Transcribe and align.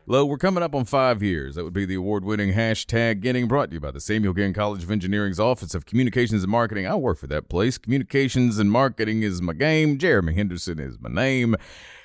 Lo, 0.08 0.26
we're 0.26 0.38
coming 0.38 0.62
up 0.62 0.76
on 0.76 0.84
five 0.84 1.24
years. 1.24 1.56
That 1.56 1.64
would 1.64 1.72
be 1.72 1.86
the 1.86 1.96
award-winning 1.96 2.52
hashtag 2.52 3.22
ginning 3.22 3.48
brought 3.48 3.70
to 3.70 3.76
you 3.76 3.80
by 3.80 3.92
the 3.92 4.02
Samuel 4.02 4.34
Ginn 4.34 4.54
College 4.54 4.84
of 4.84 4.92
Engineering's 4.92 5.40
Office 5.40 5.74
of 5.74 5.86
Communications 5.86 6.44
and 6.44 6.52
Marketing. 6.52 6.86
I 6.86 6.96
work 6.96 7.20
for 7.20 7.28
that 7.28 7.48
place. 7.48 7.78
Communications 7.78 8.60
and 8.60 8.70
marketing 8.70 9.24
is 9.24 9.42
my 9.42 9.54
game. 9.54 9.98
Jeremy 9.98 10.34
Henderson 10.34 10.80
is 10.80 11.00
my 11.00 11.10
name. 11.10 11.56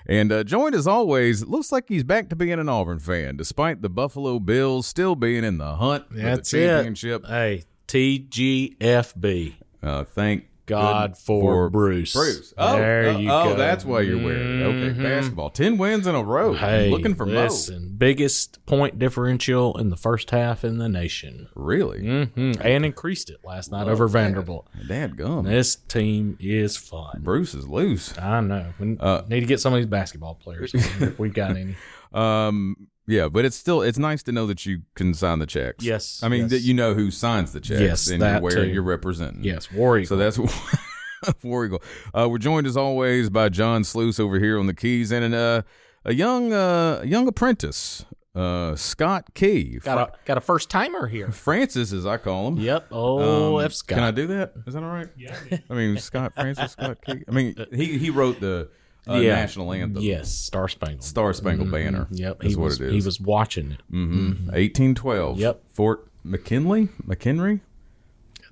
And 0.09 0.33
uh, 0.33 0.43
joined 0.43 0.75
as 0.75 0.87
always, 0.87 1.45
looks 1.45 1.71
like 1.71 1.85
he's 1.89 2.03
back 2.05 2.31
to 2.31 2.37
being 2.37 2.59
an 2.59 2.69
Auburn 2.69 2.99
fan, 2.99 3.37
despite 3.37 3.83
the 3.83 3.91
Buffalo 3.91 4.39
Bills 4.39 4.87
still 4.87 5.15
being 5.15 5.45
in 5.45 5.59
the 5.59 5.75
hunt 5.75 6.07
That's 6.11 6.51
for 6.51 6.57
the 6.57 6.63
championship. 6.67 7.25
it. 7.25 7.29
Hey, 7.29 7.65
TGFB. 7.89 9.55
Uh, 9.83 10.05
thank 10.05 10.49
God 10.69 11.11
good 11.13 11.19
for 11.19 11.69
Bruce. 11.71 12.13
Bruce. 12.13 12.55
Oh, 12.57 12.77
There 12.77 13.09
oh, 13.09 13.19
you 13.19 13.31
oh, 13.31 13.45
go. 13.51 13.55
that's 13.57 13.85
why 13.85 14.03
you're 14.03 14.23
wearing. 14.23 14.61
it. 14.61 14.65
Okay, 14.65 14.99
Mhm. 14.99 15.03
basketball. 15.03 15.51
Ten 15.51 15.77
wins 15.79 16.07
in 16.07 16.15
a 16.15 16.23
row. 16.23 16.53
Hey, 16.55 16.91
looking 16.91 17.15
for 17.17 17.27
listen, 17.27 17.95
biggest 17.99 18.65
point 18.67 18.99
differential 18.99 19.77
in 19.79 19.91
the 19.91 19.97
first 19.97 20.31
half 20.31 20.65
in 20.65 20.79
the 20.79 20.89
nation, 20.89 21.49
Mo. 21.57 21.63
Really? 21.63 22.01
hmm 22.27 22.53
and 22.61 22.85
increased 22.85 23.31
it 23.31 23.39
last 23.45 23.73
night 23.73 23.89
over 23.89 24.07
Vanderbilt. 24.09 24.69
Dad 24.87 25.17
gum. 25.17 25.45
This 25.45 25.75
team 25.77 26.37
is 26.41 26.77
fun. 26.77 27.21
Bruce 27.23 27.55
is 27.55 27.67
loose. 27.67 28.17
I 28.19 28.41
know. 28.41 28.67
We 28.79 28.97
Uh, 29.01 29.23
need 29.29 29.41
to 29.41 29.47
get 29.47 29.61
some 29.61 29.73
of 29.73 29.79
these 29.79 29.87
basketball 29.87 30.35
players 30.35 30.73
if 30.75 31.19
we 31.19 31.29
got 31.31 31.51
any. 31.57 31.75
Um, 32.13 32.89
yeah, 33.09 33.29
but 33.29 33.45
it's 33.47 33.57
still 33.57 33.81
it's 33.81 33.99
nice 33.99 34.23
to 34.25 34.33
know 34.33 34.47
that 34.47 34.67
you 34.67 34.83
can 34.95 35.15
sign 35.15 35.39
the 35.39 35.47
checks. 35.47 35.83
Yes, 35.83 36.21
I 36.23 36.29
mean 36.29 36.43
yes. 36.43 36.51
that 36.51 36.61
you 36.61 36.75
know 36.75 36.93
who 36.93 37.11
signs 37.11 37.53
the 37.53 37.61
checks. 37.61 37.81
Yes, 37.81 38.09
and 38.11 38.21
that 38.21 38.43
where 38.43 38.53
too. 38.53 38.67
you're 38.69 38.83
representing. 38.83 39.43
Yes, 39.43 39.73
War 39.73 39.99
Eagle. 39.99 40.09
So 40.09 40.17
that's 40.17 40.39
War 41.43 41.65
Eagle. 41.65 41.83
Uh, 42.13 42.29
we're 42.31 42.37
joined 42.39 42.67
as 42.67 42.77
always 42.77 43.31
by 43.31 43.49
John 43.49 43.83
Sluice 43.83 44.21
over 44.21 44.39
here 44.39 44.59
on 44.61 44.67
the 44.67 44.75
keys 44.75 45.11
and 45.11 45.35
uh, 45.35 45.63
a 46.05 46.13
young 46.13 46.53
uh, 46.53 47.03
young 47.03 47.27
apprentice, 47.27 48.05
uh, 48.35 48.77
Scott 48.77 49.33
Key. 49.35 49.79
got 49.83 49.99
a 49.99 50.13
got 50.27 50.37
a 50.37 50.43
first 50.43 50.69
timer 50.69 51.07
here. 51.07 51.31
Francis, 51.33 51.95
as 51.95 52.05
I 52.05 52.19
call 52.19 52.49
him. 52.49 52.59
Yep. 52.59 52.89
Oh, 52.93 53.57
Um, 53.59 53.65
F. 53.65 53.73
Scott. 53.73 53.97
Can 53.97 54.05
I 54.05 54.11
do 54.11 54.27
that? 54.29 54.53
Is 54.67 54.75
that 54.75 54.83
all 54.83 54.91
right? 54.91 55.09
Yeah. 55.17 55.35
I 55.71 55.75
mean, 55.75 55.97
Scott 55.97 56.35
Francis 56.35 56.73
Scott 56.73 56.99
Key. 57.07 57.25
I 57.27 57.31
mean, 57.31 57.55
he 57.73 57.97
he 57.97 58.11
wrote 58.11 58.39
the 58.41 58.69
uh, 59.09 59.15
Yeah. 59.17 59.35
national 59.37 59.73
anthem. 59.73 60.03
Yes, 60.03 60.33
Star 60.33 60.69
Spangled. 60.69 61.05
Star 61.05 61.33
Spangled 61.33 61.71
Banner. 61.71 62.07
Yep. 62.11 62.45
is 62.45 62.53
he 62.53 62.57
what 62.57 62.65
was, 62.65 62.81
it 62.81 62.89
is. 62.89 62.93
He 62.93 63.07
was 63.07 63.21
watching 63.21 63.73
it. 63.73 63.81
Mm-hmm. 63.93 64.47
1812. 64.51 65.39
Yep. 65.39 65.63
Fort 65.73 66.09
McKinley, 66.25 66.89
McHenry. 67.07 67.61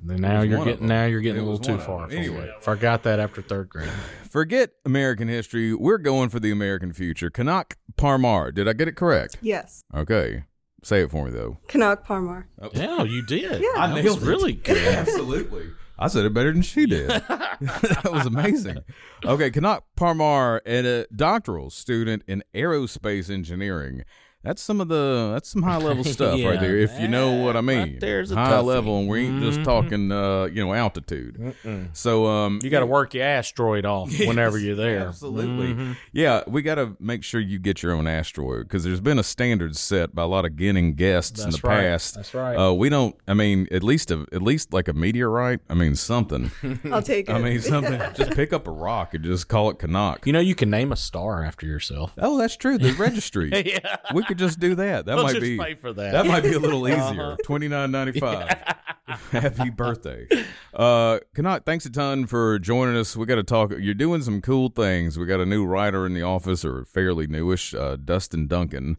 And 0.08 0.20
now 0.20 0.42
you're 0.42 0.64
getting 0.64 0.86
now 0.86 1.06
you're 1.06 1.20
getting 1.20 1.40
It 1.42 1.46
a 1.46 1.50
little 1.50 1.58
too 1.58 1.78
far. 1.78 2.02
them. 2.02 2.10
from 2.10 2.18
Anyway. 2.18 2.48
it. 2.48 2.62
forgot 2.62 3.02
that 3.04 3.18
after 3.18 3.42
third 3.42 3.68
grade. 3.68 3.88
Forget 4.30 4.72
American 4.84 5.26
history. 5.26 5.72
We're 5.74 5.98
going 5.98 6.28
for 6.28 6.38
the 6.38 6.50
American 6.50 6.92
future. 6.92 7.30
Kanak 7.30 7.72
Parmar. 7.96 8.54
Did 8.54 8.68
I 8.68 8.74
get 8.74 8.86
it 8.88 8.92
correct? 8.96 9.38
Yes. 9.40 9.82
Okay. 9.94 10.44
Say 10.82 11.00
it 11.02 11.10
for 11.10 11.24
me 11.24 11.30
though. 11.32 11.58
Kanak 11.68 12.04
Parmar. 12.06 12.44
Oh. 12.60 12.68
yeah, 12.74 13.02
you 13.02 13.22
did. 13.24 13.60
Yeah. 13.62 13.68
I 13.76 13.84
I 13.84 13.86
that 13.88 13.94
nailed 14.04 14.20
was 14.20 14.28
it. 14.28 14.30
really 14.30 14.52
good. 14.52 14.76
Absolutely. 14.94 15.70
I 15.98 16.08
said 16.08 16.26
it 16.26 16.34
better 16.34 16.52
than 16.52 16.62
she 16.62 16.86
did. 16.86 17.08
that 17.60 18.10
was 18.12 18.26
amazing. 18.26 18.78
Okay, 19.24 19.50
Kanak 19.50 19.82
Parmar, 19.96 20.60
a 20.66 21.02
uh, 21.02 21.04
doctoral 21.14 21.70
student 21.70 22.22
in 22.26 22.42
aerospace 22.54 23.30
engineering. 23.30 24.04
That's 24.46 24.62
some 24.62 24.80
of 24.80 24.86
the 24.88 25.30
that's 25.32 25.48
some 25.48 25.62
high 25.62 25.78
level 25.78 26.04
stuff 26.16 26.40
right 26.44 26.60
there. 26.60 26.76
If 26.78 26.98
you 27.00 27.08
know 27.08 27.32
what 27.42 27.56
I 27.56 27.60
mean, 27.60 27.78
right 27.78 28.00
there's 28.00 28.30
a 28.30 28.36
high 28.36 28.60
level, 28.60 29.00
and 29.00 29.08
we 29.08 29.26
ain't 29.26 29.42
just 29.42 29.58
Mhm. 29.60 29.64
talking, 29.64 30.12
uh, 30.12 30.44
you 30.44 30.64
know, 30.64 30.72
altitude. 30.72 31.54
So, 31.92 32.26
um, 32.26 32.60
You 32.62 32.70
got 32.70 32.80
to 32.80 32.86
work 32.86 33.14
your 33.14 33.24
asteroid 33.24 33.84
off 33.84 34.16
whenever 34.20 34.56
you're 34.58 34.76
there. 34.76 35.08
Absolutely. 35.08 35.74
Mhm. 35.74 35.96
Yeah, 36.12 36.42
we 36.46 36.62
got 36.62 36.76
to 36.76 36.96
make 37.00 37.24
sure 37.24 37.40
you 37.40 37.58
get 37.58 37.82
your 37.82 37.92
own 37.92 38.06
asteroid 38.06 38.62
because 38.68 38.84
there's 38.84 39.00
been 39.00 39.18
a 39.18 39.22
standard 39.24 39.76
set 39.76 40.14
by 40.14 40.22
a 40.22 40.26
lot 40.26 40.44
of 40.44 40.56
Ginning 40.56 40.94
guests 40.94 41.42
in 41.42 41.50
the 41.50 41.60
right. 41.64 41.80
past. 41.80 42.14
That's 42.14 42.32
right. 42.32 42.54
Uh, 42.54 42.72
we 42.72 42.88
don't. 42.88 43.16
I 43.26 43.34
mean, 43.34 43.66
at 43.72 43.82
least 43.82 44.10
a, 44.10 44.26
at 44.32 44.42
least 44.42 44.72
like 44.72 44.86
a 44.88 44.92
meteorite. 44.92 45.60
I 45.68 45.74
mean, 45.74 45.94
something. 45.96 46.50
I'll 46.92 47.02
take 47.02 47.28
it. 47.28 47.32
I 47.32 47.38
mean, 47.40 47.60
something. 47.60 48.00
just 48.14 48.30
pick 48.32 48.52
up 48.52 48.66
a 48.68 48.70
rock 48.70 49.12
and 49.14 49.24
just 49.24 49.48
call 49.48 49.70
it 49.70 49.78
Kanak. 49.78 50.24
You 50.24 50.32
know, 50.32 50.40
you 50.40 50.54
can 50.54 50.70
name 50.70 50.92
a 50.92 50.96
star 50.96 51.42
after 51.44 51.66
yourself. 51.66 52.12
Oh, 52.18 52.38
that's 52.38 52.56
true. 52.56 52.78
The 52.78 52.92
registry. 52.92 53.50
yeah. 53.52 53.96
We 54.14 54.22
could 54.24 54.35
just 54.36 54.60
do 54.60 54.74
that. 54.76 55.06
That 55.06 55.16
might 55.16 55.40
be 55.40 55.56
that. 55.56 55.94
That 55.94 56.26
might 56.26 56.42
be 56.42 56.52
a 56.52 56.58
little 56.58 56.84
Uh-huh. 56.86 57.10
easier. 57.12 57.36
Twenty 57.44 57.68
nine 57.68 57.90
ninety 57.90 58.18
five. 58.20 58.48
Happy 59.30 59.70
birthday, 59.70 60.26
uh, 60.74 61.18
Kanak. 61.34 61.64
Thanks 61.64 61.86
a 61.86 61.90
ton 61.90 62.26
for 62.26 62.58
joining 62.58 62.96
us. 62.96 63.16
We 63.16 63.24
got 63.26 63.36
to 63.36 63.44
talk. 63.44 63.72
You're 63.78 63.94
doing 63.94 64.20
some 64.22 64.40
cool 64.42 64.68
things. 64.68 65.16
We 65.18 65.26
got 65.26 65.40
a 65.40 65.46
new 65.46 65.64
writer 65.64 66.06
in 66.06 66.14
the 66.14 66.22
office, 66.22 66.64
or 66.64 66.84
fairly 66.84 67.26
newish, 67.28 67.72
uh, 67.74 67.96
Dustin 67.96 68.46
Duncan. 68.48 68.96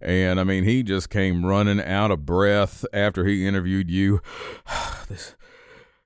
And 0.00 0.40
I 0.40 0.44
mean, 0.44 0.64
he 0.64 0.82
just 0.82 1.10
came 1.10 1.44
running 1.44 1.78
out 1.80 2.10
of 2.10 2.24
breath 2.24 2.86
after 2.92 3.26
he 3.26 3.46
interviewed 3.46 3.90
you. 3.90 4.22
this 5.08 5.34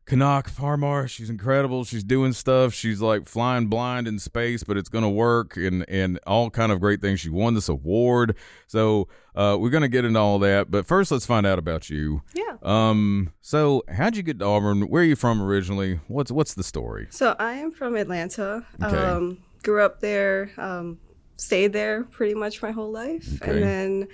Kanak 0.06 0.54
Parmar, 0.54 1.08
she's 1.08 1.30
incredible. 1.30 1.84
She's 1.84 2.04
doing 2.04 2.34
stuff. 2.34 2.74
She's 2.74 3.00
like 3.00 3.26
flying 3.26 3.68
blind 3.68 4.06
in 4.06 4.18
space, 4.18 4.62
but 4.62 4.76
it's 4.76 4.90
gonna 4.90 5.10
work 5.10 5.56
and 5.56 5.88
and 5.88 6.18
all 6.26 6.50
kind 6.50 6.70
of 6.72 6.80
great 6.80 7.00
things. 7.00 7.20
She 7.20 7.30
won 7.30 7.54
this 7.54 7.70
award, 7.70 8.36
so 8.66 9.08
uh, 9.34 9.56
we're 9.58 9.70
gonna 9.70 9.88
get 9.88 10.04
into 10.04 10.20
all 10.20 10.38
that. 10.40 10.70
But 10.70 10.86
first, 10.86 11.10
let's 11.10 11.24
find 11.24 11.46
out 11.46 11.58
about 11.58 11.88
you. 11.88 12.22
Yeah. 12.34 12.56
Um. 12.62 13.32
So, 13.40 13.82
how'd 13.88 14.16
you 14.16 14.22
get 14.22 14.38
to 14.40 14.44
Auburn? 14.44 14.88
Where 14.88 15.02
are 15.02 15.06
you 15.06 15.16
from 15.16 15.40
originally? 15.40 16.00
What's 16.08 16.30
what's 16.30 16.52
the 16.52 16.64
story? 16.64 17.06
So 17.10 17.34
I 17.38 17.54
am 17.54 17.72
from 17.72 17.96
Atlanta. 17.96 18.66
Okay. 18.82 18.96
Um, 18.96 19.38
grew 19.62 19.82
up 19.82 20.00
there. 20.00 20.50
Um, 20.58 20.98
stayed 21.36 21.72
there 21.72 22.04
pretty 22.04 22.34
much 22.34 22.62
my 22.62 22.70
whole 22.70 22.90
life, 22.90 23.40
Okay. 23.42 23.50
and 23.52 23.62
then 23.62 24.08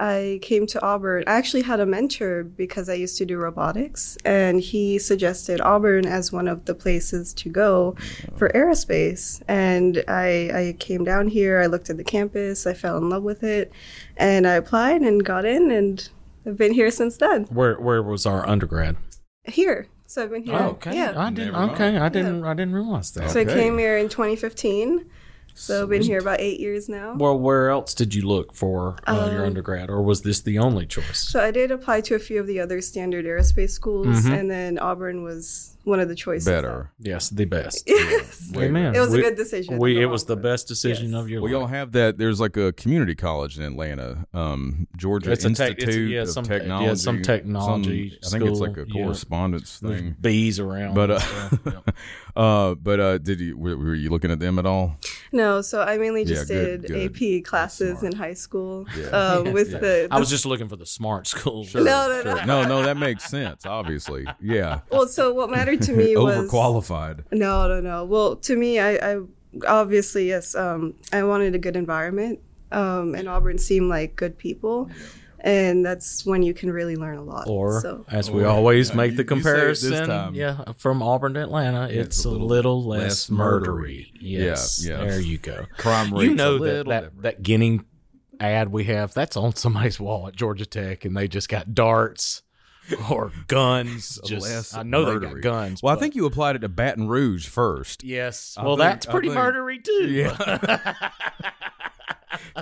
I 0.00 0.38
came 0.42 0.66
to 0.68 0.82
Auburn. 0.82 1.24
I 1.26 1.32
actually 1.34 1.62
had 1.62 1.78
a 1.78 1.84
mentor 1.86 2.44
because 2.44 2.88
I 2.88 2.94
used 2.94 3.18
to 3.18 3.26
do 3.26 3.36
robotics, 3.36 4.16
and 4.24 4.58
he 4.60 4.98
suggested 4.98 5.60
Auburn 5.60 6.06
as 6.06 6.32
one 6.32 6.48
of 6.48 6.64
the 6.64 6.74
places 6.74 7.34
to 7.34 7.50
go 7.50 7.94
for 8.36 8.48
aerospace. 8.50 9.42
And 9.48 10.02
I, 10.08 10.50
I 10.54 10.76
came 10.78 11.04
down 11.04 11.28
here. 11.28 11.60
I 11.60 11.66
looked 11.66 11.90
at 11.90 11.98
the 11.98 12.04
campus. 12.04 12.66
I 12.66 12.72
fell 12.72 12.96
in 12.96 13.10
love 13.10 13.22
with 13.22 13.42
it, 13.42 13.70
and 14.16 14.46
I 14.46 14.54
applied 14.54 15.02
and 15.02 15.22
got 15.22 15.44
in, 15.44 15.70
and 15.70 16.08
I've 16.46 16.56
been 16.56 16.72
here 16.72 16.90
since 16.90 17.18
then. 17.18 17.44
Where 17.44 17.78
where 17.78 18.02
was 18.02 18.24
our 18.24 18.48
undergrad? 18.48 18.96
Here. 19.44 19.88
So 20.06 20.22
I've 20.24 20.30
been 20.30 20.42
here. 20.44 20.56
Oh, 20.56 20.68
okay. 20.70 20.94
Yeah. 20.96 21.14
I 21.16 21.30
didn't. 21.30 21.52
Never 21.52 21.72
Okay, 21.74 21.96
I 21.98 22.08
didn't. 22.08 22.44
I 22.44 22.54
didn't 22.54 22.74
realize 22.74 23.10
that. 23.12 23.30
So 23.30 23.40
I 23.40 23.44
came 23.44 23.78
here 23.78 23.96
in 23.98 24.08
2015. 24.08 25.06
So 25.54 25.82
I've 25.82 25.88
been 25.90 26.02
here 26.02 26.18
about 26.18 26.40
eight 26.40 26.58
years 26.60 26.88
now. 26.88 27.14
Well, 27.14 27.38
where 27.38 27.70
else 27.70 27.94
did 27.94 28.14
you 28.14 28.22
look 28.26 28.52
for 28.54 28.96
uh, 29.06 29.26
Um, 29.28 29.32
your 29.32 29.44
undergrad, 29.46 29.90
or 29.90 30.02
was 30.02 30.22
this 30.22 30.40
the 30.40 30.58
only 30.58 30.86
choice? 30.86 31.18
So 31.18 31.40
I 31.40 31.50
did 31.50 31.70
apply 31.70 32.00
to 32.02 32.14
a 32.14 32.18
few 32.18 32.40
of 32.40 32.46
the 32.46 32.58
other 32.60 32.80
standard 32.80 33.24
aerospace 33.24 33.70
schools, 33.70 34.06
Mm-hmm. 34.06 34.32
and 34.32 34.50
then 34.50 34.78
Auburn 34.78 35.22
was 35.22 35.68
one 35.84 35.98
of 36.00 36.08
the 36.08 36.14
choices. 36.14 36.46
Better. 36.46 36.90
Yes, 37.00 37.28
the 37.28 37.44
best. 37.44 37.84
Yes. 37.88 38.52
Amen. 38.56 38.94
It 38.94 39.00
was 39.00 39.14
a 39.14 39.20
good 39.20 39.36
decision. 39.36 39.78
We, 39.78 40.00
it 40.00 40.06
was 40.06 40.24
the 40.26 40.36
best 40.36 40.68
decision 40.68 41.10
Yes. 41.12 41.20
of 41.20 41.28
your 41.28 41.42
We 41.42 41.52
life. 41.54 41.60
all 41.62 41.66
have 41.68 41.92
that. 41.92 42.18
There's 42.18 42.38
like 42.40 42.56
a 42.56 42.72
community 42.72 43.14
college 43.14 43.58
in 43.58 43.64
Atlanta, 43.64 44.26
um, 44.34 44.86
Georgia 44.96 45.32
It's 45.32 45.44
a 45.44 45.50
tech- 45.54 45.72
it's 45.72 45.82
Institute 45.84 46.10
yeah, 46.12 46.20
of 46.22 46.28
some 46.30 46.44
te- 46.44 46.52
yeah, 46.52 46.58
Technology. 46.60 46.96
some 46.96 47.22
technology 47.22 48.18
some- 48.22 48.38
I 48.38 48.38
think 48.40 48.50
it's 48.50 48.60
like 48.60 48.76
a 48.76 48.82
school, 48.82 48.96
yeah. 48.96 49.02
correspondence 49.04 49.80
There's 49.80 50.00
thing. 50.00 50.16
bees 50.20 50.60
around. 50.60 50.94
But 50.94 51.10
uh, 51.10 51.20
yeah. 51.66 51.72
uh, 52.36 52.74
but 52.76 53.00
uh, 53.00 53.18
did 53.18 53.40
you 53.40 53.56
were, 53.56 53.76
were 53.76 53.94
you 53.94 54.10
looking 54.10 54.30
at 54.30 54.38
them 54.40 54.58
at 54.58 54.66
all? 54.66 54.96
No, 55.32 55.62
so 55.62 55.80
I 55.82 55.96
mainly 55.96 56.24
just 56.26 56.50
Yeah, 56.50 56.56
good, 56.56 56.82
did 56.82 57.14
good. 57.16 57.38
AP 57.40 57.44
classes 57.44 57.98
smart. 58.00 58.12
in 58.12 58.18
high 58.18 58.34
school 58.34 58.86
um, 59.12 59.52
with 59.52 59.70
the, 59.70 60.08
I 60.10 60.18
was 60.18 60.28
just 60.28 60.44
looking 60.44 60.68
for 60.68 60.76
the 60.76 60.84
smart 60.86 61.26
schools. 61.34 61.74
No, 61.74 61.82
no, 61.82 62.22
no. 62.22 62.36
Sure. 62.36 62.46
No, 62.46 62.64
no, 62.64 62.82
that 62.82 62.96
makes 62.98 63.24
sense. 63.24 63.64
Obviously, 63.64 64.26
yeah. 64.40 64.80
Well, 64.90 65.06
so 65.08 65.32
what 65.32 65.50
mattered 65.50 65.80
to 65.82 65.92
me 65.92 66.16
was 66.18 66.50
Overqualified. 66.50 67.24
No, 67.32 67.66
no, 67.66 67.80
no. 67.80 68.04
Well, 68.04 68.36
to 68.36 68.56
me, 68.56 68.78
I, 68.78 69.14
I 69.14 69.20
obviously 69.66 70.28
yes. 70.28 70.54
Um, 70.54 70.94
I 71.12 71.22
wanted 71.24 71.54
a 71.54 71.58
good 71.58 71.76
environment, 71.76 72.40
um, 72.70 73.14
and 73.14 73.28
Auburn 73.28 73.58
seemed 73.58 73.88
like 73.88 74.16
good 74.16 74.36
people. 74.38 74.90
And 75.42 75.84
that's 75.84 76.24
when 76.24 76.42
you 76.42 76.54
can 76.54 76.70
really 76.72 76.96
learn 76.96 77.18
a 77.18 77.22
lot. 77.22 77.46
Or, 77.48 77.80
so. 77.82 78.04
as 78.08 78.30
we 78.30 78.44
always 78.44 78.94
make 78.94 79.16
the 79.16 79.22
you- 79.24 79.36
you 79.36 79.42
this 79.42 79.44
comparison, 79.44 80.06
time. 80.08 80.34
yeah, 80.34 80.64
from 80.78 81.02
Auburn 81.02 81.34
to 81.34 81.42
Atlanta, 81.42 81.88
it's, 81.90 82.24
a 82.24 82.30
little, 82.30 82.84
less, 82.84 83.28
murdery. 83.28 84.06
Yeah, 84.20 84.44
Yes, 84.44 84.84
yeah. 84.86 84.98
there 85.04 85.20
you 85.20 85.38
go. 85.38 85.66
Crime 85.76 86.12
rate. 86.14 86.22
you 86.24 86.30
rate's 86.30 86.40
a 86.40 86.44
know 86.44 86.52
that 86.54 86.60
little 86.60 86.84
that, 86.92 87.00
different. 87.02 87.22
that 87.22 87.42
Guinea 87.42 87.80
ad 88.40 88.70
we 88.70 88.84
have 88.84 89.12
that's 89.14 89.36
on 89.36 89.54
somebody's 89.54 90.00
wall 90.00 90.26
at 90.28 90.34
Georgia 90.34 90.66
Tech, 90.66 91.04
and 91.04 91.16
they 91.16 91.28
just 91.28 91.48
got 91.48 91.74
darts 91.74 92.42
or 93.08 93.30
guns. 93.46 94.18
Just, 94.26 94.42
Less 94.48 94.74
I 94.74 94.82
know 94.82 95.04
they 95.04 95.12
murdery. 95.26 95.34
got 95.34 95.40
guns. 95.42 95.82
Well, 95.84 95.96
I 95.96 96.00
think 96.00 96.16
you 96.16 96.26
applied 96.26 96.56
it 96.56 96.60
to 96.60 96.68
Baton 96.68 97.06
Rouge 97.06 97.46
first. 97.46 98.02
yes. 98.02 98.56
Well, 98.60 98.76
think- 98.76 98.78
that's 98.90 99.06
pretty 99.06 99.28
think- 99.28 99.38
murdery 99.38 99.82
too. 99.84 100.08
Yeah. 100.10 101.00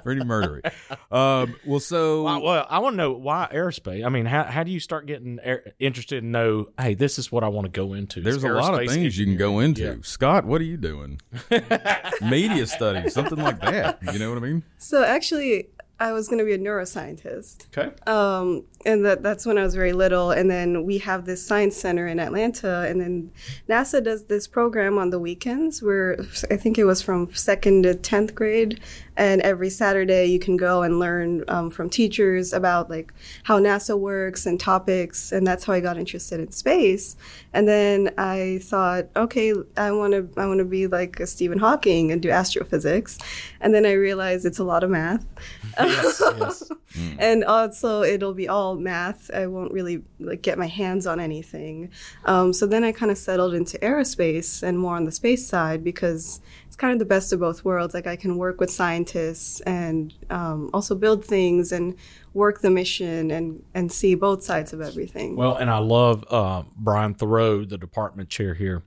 Pretty 0.03 0.23
murdery. 0.23 0.65
Um, 1.11 1.57
well, 1.65 1.81
so 1.81 2.25
Well, 2.25 2.43
well, 2.43 2.67
I 2.69 2.79
want 2.79 2.95
to 2.95 2.97
know 2.97 3.13
why 3.13 3.49
aerospace. 3.53 4.05
I 4.05 4.09
mean, 4.09 4.27
how 4.27 4.45
how 4.45 4.63
do 4.65 4.71
you 4.71 4.81
start 4.81 5.07
getting 5.07 5.39
air, 5.43 5.73
interested 5.79 6.23
and 6.23 6.33
know? 6.33 6.67
Hey, 6.79 6.95
this 6.95 7.19
is 7.19 7.31
what 7.33 7.45
I 7.45 7.49
want 7.49 7.67
to 7.67 7.71
go 7.71 7.93
into. 7.95 8.21
there's 8.21 8.45
a 8.45 8.49
lot 8.49 8.75
of 8.81 8.89
things 8.89 9.19
you 9.19 9.27
can 9.27 9.37
go 9.37 9.59
engineering. 9.59 9.99
into. 9.99 10.09
Scott, 10.09 10.45
what 10.45 10.61
are 10.61 10.65
you 10.65 10.77
doing? 10.77 11.21
Media 12.23 12.67
studies, 12.67 13.15
something 13.15 13.39
like 13.39 13.61
that. 13.61 13.99
You 14.13 14.19
know 14.19 14.29
what 14.31 14.39
I 14.39 14.47
mean? 14.47 14.63
So 14.79 15.03
actually, 15.03 15.69
I 16.01 16.13
was 16.13 16.29
going 16.29 16.39
to 16.39 16.47
be 16.47 16.55
a 16.55 16.59
neuroscientist. 16.59 17.67
Okay. 17.77 17.95
Um, 18.11 18.65
and 18.87 19.05
that, 19.05 19.23
that's 19.23 19.45
when 19.45 19.59
I 19.59 19.63
was 19.63 19.75
very 19.75 19.93
little. 19.93 20.31
And 20.31 20.51
then 20.51 20.85
we 20.85 20.97
have 20.99 21.27
this 21.27 21.47
science 21.47 21.77
center 21.77 22.07
in 22.07 22.19
Atlanta. 22.19 22.87
And 22.89 22.99
then 22.99 23.31
NASA 23.69 24.03
does 24.03 24.25
this 24.25 24.47
program 24.47 24.97
on 24.97 25.11
the 25.11 25.19
weekends 25.19 25.83
where 25.83 26.19
I 26.51 26.57
think 26.57 26.79
it 26.79 26.85
was 26.85 27.03
from 27.03 27.35
second 27.35 27.83
to 27.83 27.93
10th 27.93 28.35
grade. 28.35 28.81
And 29.19 29.43
every 29.43 29.69
Saturday 29.69 30.25
you 30.25 30.39
can 30.39 30.57
go 30.57 30.83
and 30.83 30.99
learn 30.99 31.45
um, 31.49 31.69
from 31.69 31.91
teachers 31.91 32.55
about 32.55 32.89
like 32.89 33.13
how 33.43 33.61
NASA 33.61 33.99
works 33.99 34.47
and 34.47 34.59
topics. 34.59 35.31
And 35.31 35.47
that's 35.47 35.65
how 35.65 35.75
I 35.75 35.81
got 35.81 35.99
interested 35.99 36.41
in 36.41 36.51
space. 36.53 37.17
And 37.53 37.69
then 37.69 38.15
I 38.17 38.61
thought, 38.63 39.09
okay, 39.15 39.53
I 39.77 39.93
want 39.93 40.15
to 40.15 40.41
I 40.41 40.47
want 40.47 40.61
to 40.61 40.65
be 40.65 40.87
like 40.87 41.21
a 41.21 41.27
Stephen 41.27 41.59
Hawking 41.59 42.11
and 42.11 42.23
do 42.23 42.31
astrophysics. 42.31 43.19
And 43.61 43.75
then 43.75 43.85
I 43.85 43.93
realized 43.93 44.47
it's 44.47 44.59
a 44.59 44.65
lot 44.65 44.83
of 44.83 44.89
math. 44.89 45.27
yes. 45.91 46.71
Yes. 46.93 47.17
and 47.21 47.45
also 47.45 48.03
it'll 48.03 48.35
be 48.35 48.49
all 48.49 48.75
math. 48.75 49.31
I 49.33 49.47
won't 49.47 49.73
really 49.73 50.03
like 50.19 50.43
get 50.43 50.59
my 50.59 50.67
hands 50.67 51.07
on 51.07 51.21
anything. 51.21 51.91
Um, 52.25 52.53
so 52.53 52.67
then 52.67 52.83
I 52.83 52.91
kind 52.91 53.13
of 53.13 53.19
settled 53.19 53.55
into 53.55 53.79
aerospace 53.79 54.63
and 54.63 54.77
more 54.77 54.97
on 54.97 55.05
the 55.05 55.13
space 55.13 55.47
side 55.47 55.85
because 55.85 56.41
it's 56.67 56.77
kind 56.77 56.93
of 56.93 56.99
the 56.99 57.05
best 57.05 57.33
of 57.33 57.39
both 57.39 57.65
worlds. 57.65 57.95
Like 57.95 58.09
I 58.09 58.17
can 58.17 58.39
work 58.39 58.59
with 58.61 58.71
scientists 58.71 59.61
and 59.61 60.13
um, 60.31 60.71
also 60.75 60.97
build 60.97 61.25
things 61.25 61.71
and 61.71 61.95
work 62.35 62.61
the 62.61 62.71
mission 62.71 63.31
and 63.31 63.63
and 63.75 63.93
see 63.93 64.15
both 64.15 64.43
sides 64.43 64.73
of 64.73 64.81
everything. 64.81 65.37
Well, 65.37 65.57
and 65.57 65.71
I 65.71 65.79
love 65.79 66.25
uh, 66.29 66.65
Brian 66.77 67.15
Thurow, 67.15 67.69
the 67.69 67.79
department 67.79 68.31
chair 68.31 68.55
here. 68.55 68.83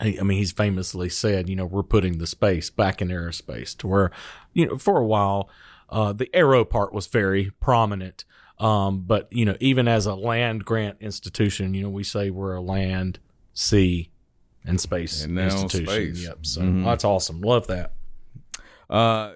I 0.00 0.18
I 0.20 0.22
mean, 0.22 0.38
he's 0.38 0.52
famously 0.52 1.08
said, 1.08 1.48
you 1.48 1.56
know, 1.56 1.66
we're 1.66 1.82
putting 1.82 2.18
the 2.18 2.26
space 2.26 2.70
back 2.70 3.02
in 3.02 3.08
aerospace 3.08 3.76
to 3.78 3.88
where, 3.88 4.10
you 4.52 4.66
know, 4.66 4.78
for 4.78 4.98
a 4.98 5.06
while, 5.06 5.50
uh, 5.90 6.12
the 6.12 6.28
Arrow 6.34 6.64
part 6.64 6.92
was 6.92 7.06
very 7.06 7.50
prominent. 7.60 8.24
Um, 8.58 9.02
but, 9.06 9.32
you 9.32 9.44
know, 9.44 9.56
even 9.60 9.86
as 9.86 10.06
a 10.06 10.14
land 10.14 10.64
grant 10.64 10.96
institution, 11.00 11.74
you 11.74 11.82
know, 11.84 11.90
we 11.90 12.02
say 12.02 12.30
we're 12.30 12.54
a 12.54 12.60
land, 12.60 13.20
sea, 13.54 14.10
and 14.64 14.80
space 14.80 15.24
And 15.24 15.36
now 15.36 15.44
institution. 15.44 15.86
space. 15.86 16.24
Yep. 16.26 16.38
So 16.46 16.60
Mhm. 16.62 16.84
that's 16.84 17.04
awesome. 17.04 17.40
Love 17.40 17.68
that. 17.68 17.92
Uh, 18.90 19.34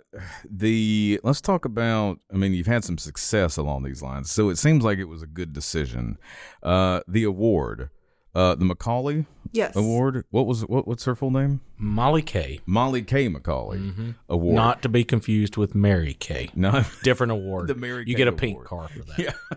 the 0.50 1.20
let's 1.22 1.40
talk 1.42 1.64
about. 1.66 2.18
I 2.32 2.36
mean, 2.36 2.54
you've 2.54 2.66
had 2.66 2.84
some 2.84 2.96
success 2.96 3.58
along 3.58 3.82
these 3.82 4.02
lines, 4.02 4.30
so 4.30 4.48
it 4.48 4.56
seems 4.56 4.82
like 4.82 4.98
it 4.98 5.04
was 5.04 5.22
a 5.22 5.26
good 5.26 5.52
decision. 5.52 6.16
Uh, 6.62 7.00
the 7.06 7.24
award, 7.24 7.90
uh, 8.34 8.54
the 8.54 8.64
Macauley 8.64 9.26
yes. 9.52 9.76
Award. 9.76 10.24
What 10.30 10.46
was 10.46 10.62
what? 10.62 10.86
What's 10.88 11.04
her 11.04 11.14
full 11.14 11.30
name? 11.30 11.60
Molly 11.76 12.22
K. 12.22 12.60
Molly 12.66 13.02
K. 13.02 13.28
Macauley 13.28 14.14
Award. 14.28 14.54
Not 14.56 14.82
to 14.82 14.88
be 14.88 15.04
confused 15.04 15.56
with 15.56 15.74
Mary 15.74 16.14
K. 16.14 16.50
not 16.54 16.86
Different 17.02 17.32
award. 17.32 17.68
The 17.68 17.74
Mary 17.74 18.04
you 18.06 18.14
Kay 18.14 18.18
get 18.18 18.28
a 18.28 18.32
pink 18.32 18.54
Award. 18.54 18.66
car 18.66 18.88
for 18.88 19.00
that. 19.04 19.18
Yeah. 19.50 19.56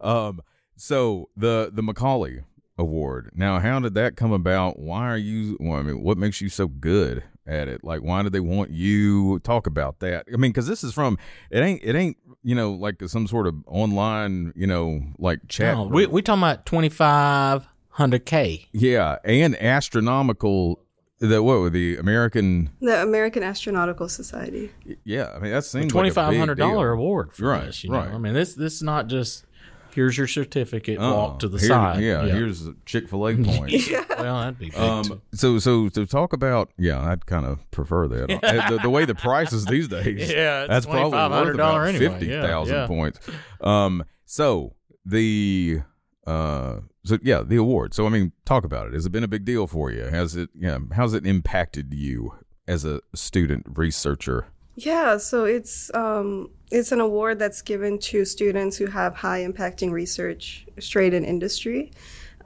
um. 0.00 0.40
So 0.76 1.28
the 1.36 1.70
the 1.72 1.82
Macauley 1.82 2.44
Award. 2.78 3.30
Now, 3.34 3.60
how 3.60 3.78
did 3.80 3.94
that 3.94 4.16
come 4.16 4.32
about? 4.32 4.78
Why 4.78 5.08
are 5.08 5.16
you? 5.16 5.56
Well, 5.60 5.78
I 5.78 5.82
mean, 5.82 6.02
what 6.02 6.18
makes 6.18 6.40
you 6.40 6.48
so 6.48 6.66
good 6.66 7.22
at 7.46 7.68
it? 7.68 7.82
Like, 7.84 8.02
why 8.02 8.22
did 8.22 8.32
they 8.32 8.40
want 8.40 8.70
you? 8.70 9.38
Talk 9.40 9.66
about 9.66 10.00
that. 10.00 10.26
I 10.32 10.36
mean, 10.36 10.50
because 10.50 10.66
this 10.66 10.84
is 10.84 10.92
from 10.92 11.18
it 11.50 11.60
ain't 11.60 11.82
it 11.82 11.94
ain't 11.96 12.16
you 12.42 12.54
know 12.54 12.72
like 12.72 13.02
some 13.06 13.26
sort 13.26 13.46
of 13.46 13.54
online 13.66 14.52
you 14.56 14.66
know 14.66 15.02
like 15.18 15.40
chat. 15.48 15.76
No, 15.76 15.84
we 15.84 16.06
we 16.06 16.22
talking 16.22 16.42
about 16.42 16.66
twenty 16.66 16.88
five 16.88 17.66
hundred 17.90 18.24
k. 18.26 18.68
yeah, 18.72 19.18
and 19.24 19.56
astronomical. 19.62 20.80
The 21.18 21.40
what 21.40 21.60
were 21.60 21.70
the 21.70 21.98
American? 21.98 22.70
The 22.80 23.00
American 23.00 23.44
Astronautical 23.44 24.10
Society. 24.10 24.72
Yeah, 25.04 25.30
I 25.32 25.38
mean 25.38 25.52
that 25.52 25.64
seems 25.64 25.92
Twenty 25.92 26.08
like 26.08 26.12
a 26.12 26.14
five 26.16 26.30
big 26.30 26.40
hundred 26.40 26.58
dollar 26.58 26.90
award 26.90 27.32
for 27.32 27.44
Right, 27.46 27.66
this. 27.66 27.84
You 27.84 27.90
know? 27.90 27.98
right. 27.98 28.08
I 28.10 28.18
mean 28.18 28.34
this 28.34 28.54
this 28.56 28.74
is 28.74 28.82
not 28.82 29.06
just 29.06 29.46
here's 29.94 30.16
your 30.18 30.26
certificate. 30.26 30.98
Uh-uh. 30.98 31.14
Walk 31.14 31.38
to 31.40 31.48
the 31.48 31.58
Here- 31.58 31.68
side. 31.68 32.02
Yeah, 32.02 32.24
here's 32.26 32.66
Chick 32.86 33.08
Fil 33.08 33.26
A 33.28 33.34
points. 33.36 33.90
well 34.10 34.40
that'd 34.40 34.58
be 34.58 34.70
big 34.70 34.78
Um, 34.78 35.22
so 35.34 35.58
so 35.58 35.88
to 35.90 36.06
talk 36.06 36.32
about, 36.32 36.70
yeah, 36.78 37.00
I'd 37.00 37.26
kind 37.26 37.46
of 37.46 37.68
prefer 37.70 38.08
that. 38.08 38.30
Uh, 38.44 38.70
the, 38.70 38.78
the 38.84 38.90
way 38.90 39.04
the 39.04 39.14
prices 39.14 39.64
these 39.66 39.88
days, 39.88 40.30
Yeah, 40.30 40.62
it's 40.62 40.68
that's 40.70 40.86
probably 40.86 41.18
worth 41.18 41.54
about 41.54 41.86
anyway. 41.88 42.08
fifty 42.08 42.26
Yeah, 42.26 42.64
yeah. 42.64 42.86
points. 42.86 43.20
Um, 43.60 44.04
so 44.24 44.74
the 45.04 45.80
uh, 46.26 46.80
so 47.04 47.18
yeah, 47.22 47.42
the 47.42 47.56
award. 47.56 47.94
So 47.94 48.06
I 48.06 48.08
mean, 48.08 48.32
talk 48.44 48.64
about 48.64 48.86
it. 48.88 48.94
Has 48.94 49.06
it 49.06 49.10
been 49.10 49.24
a 49.24 49.28
big 49.28 49.44
deal 49.44 49.66
for 49.66 49.90
you? 49.90 50.04
Has 50.04 50.36
it? 50.36 50.50
Yeah, 50.54 50.78
how's 50.92 51.14
it 51.14 51.26
impacted 51.26 51.92
you 51.92 52.34
as 52.68 52.84
a 52.84 53.00
student 53.14 53.66
researcher? 53.68 54.46
Yeah, 54.74 55.18
so 55.18 55.44
it's 55.44 55.92
um, 55.94 56.50
it's 56.70 56.92
an 56.92 57.00
award 57.00 57.38
that's 57.38 57.60
given 57.60 57.98
to 57.98 58.24
students 58.24 58.76
who 58.76 58.86
have 58.86 59.14
high 59.14 59.40
impacting 59.40 59.90
research 59.90 60.66
straight 60.78 61.12
in 61.12 61.24
industry, 61.24 61.92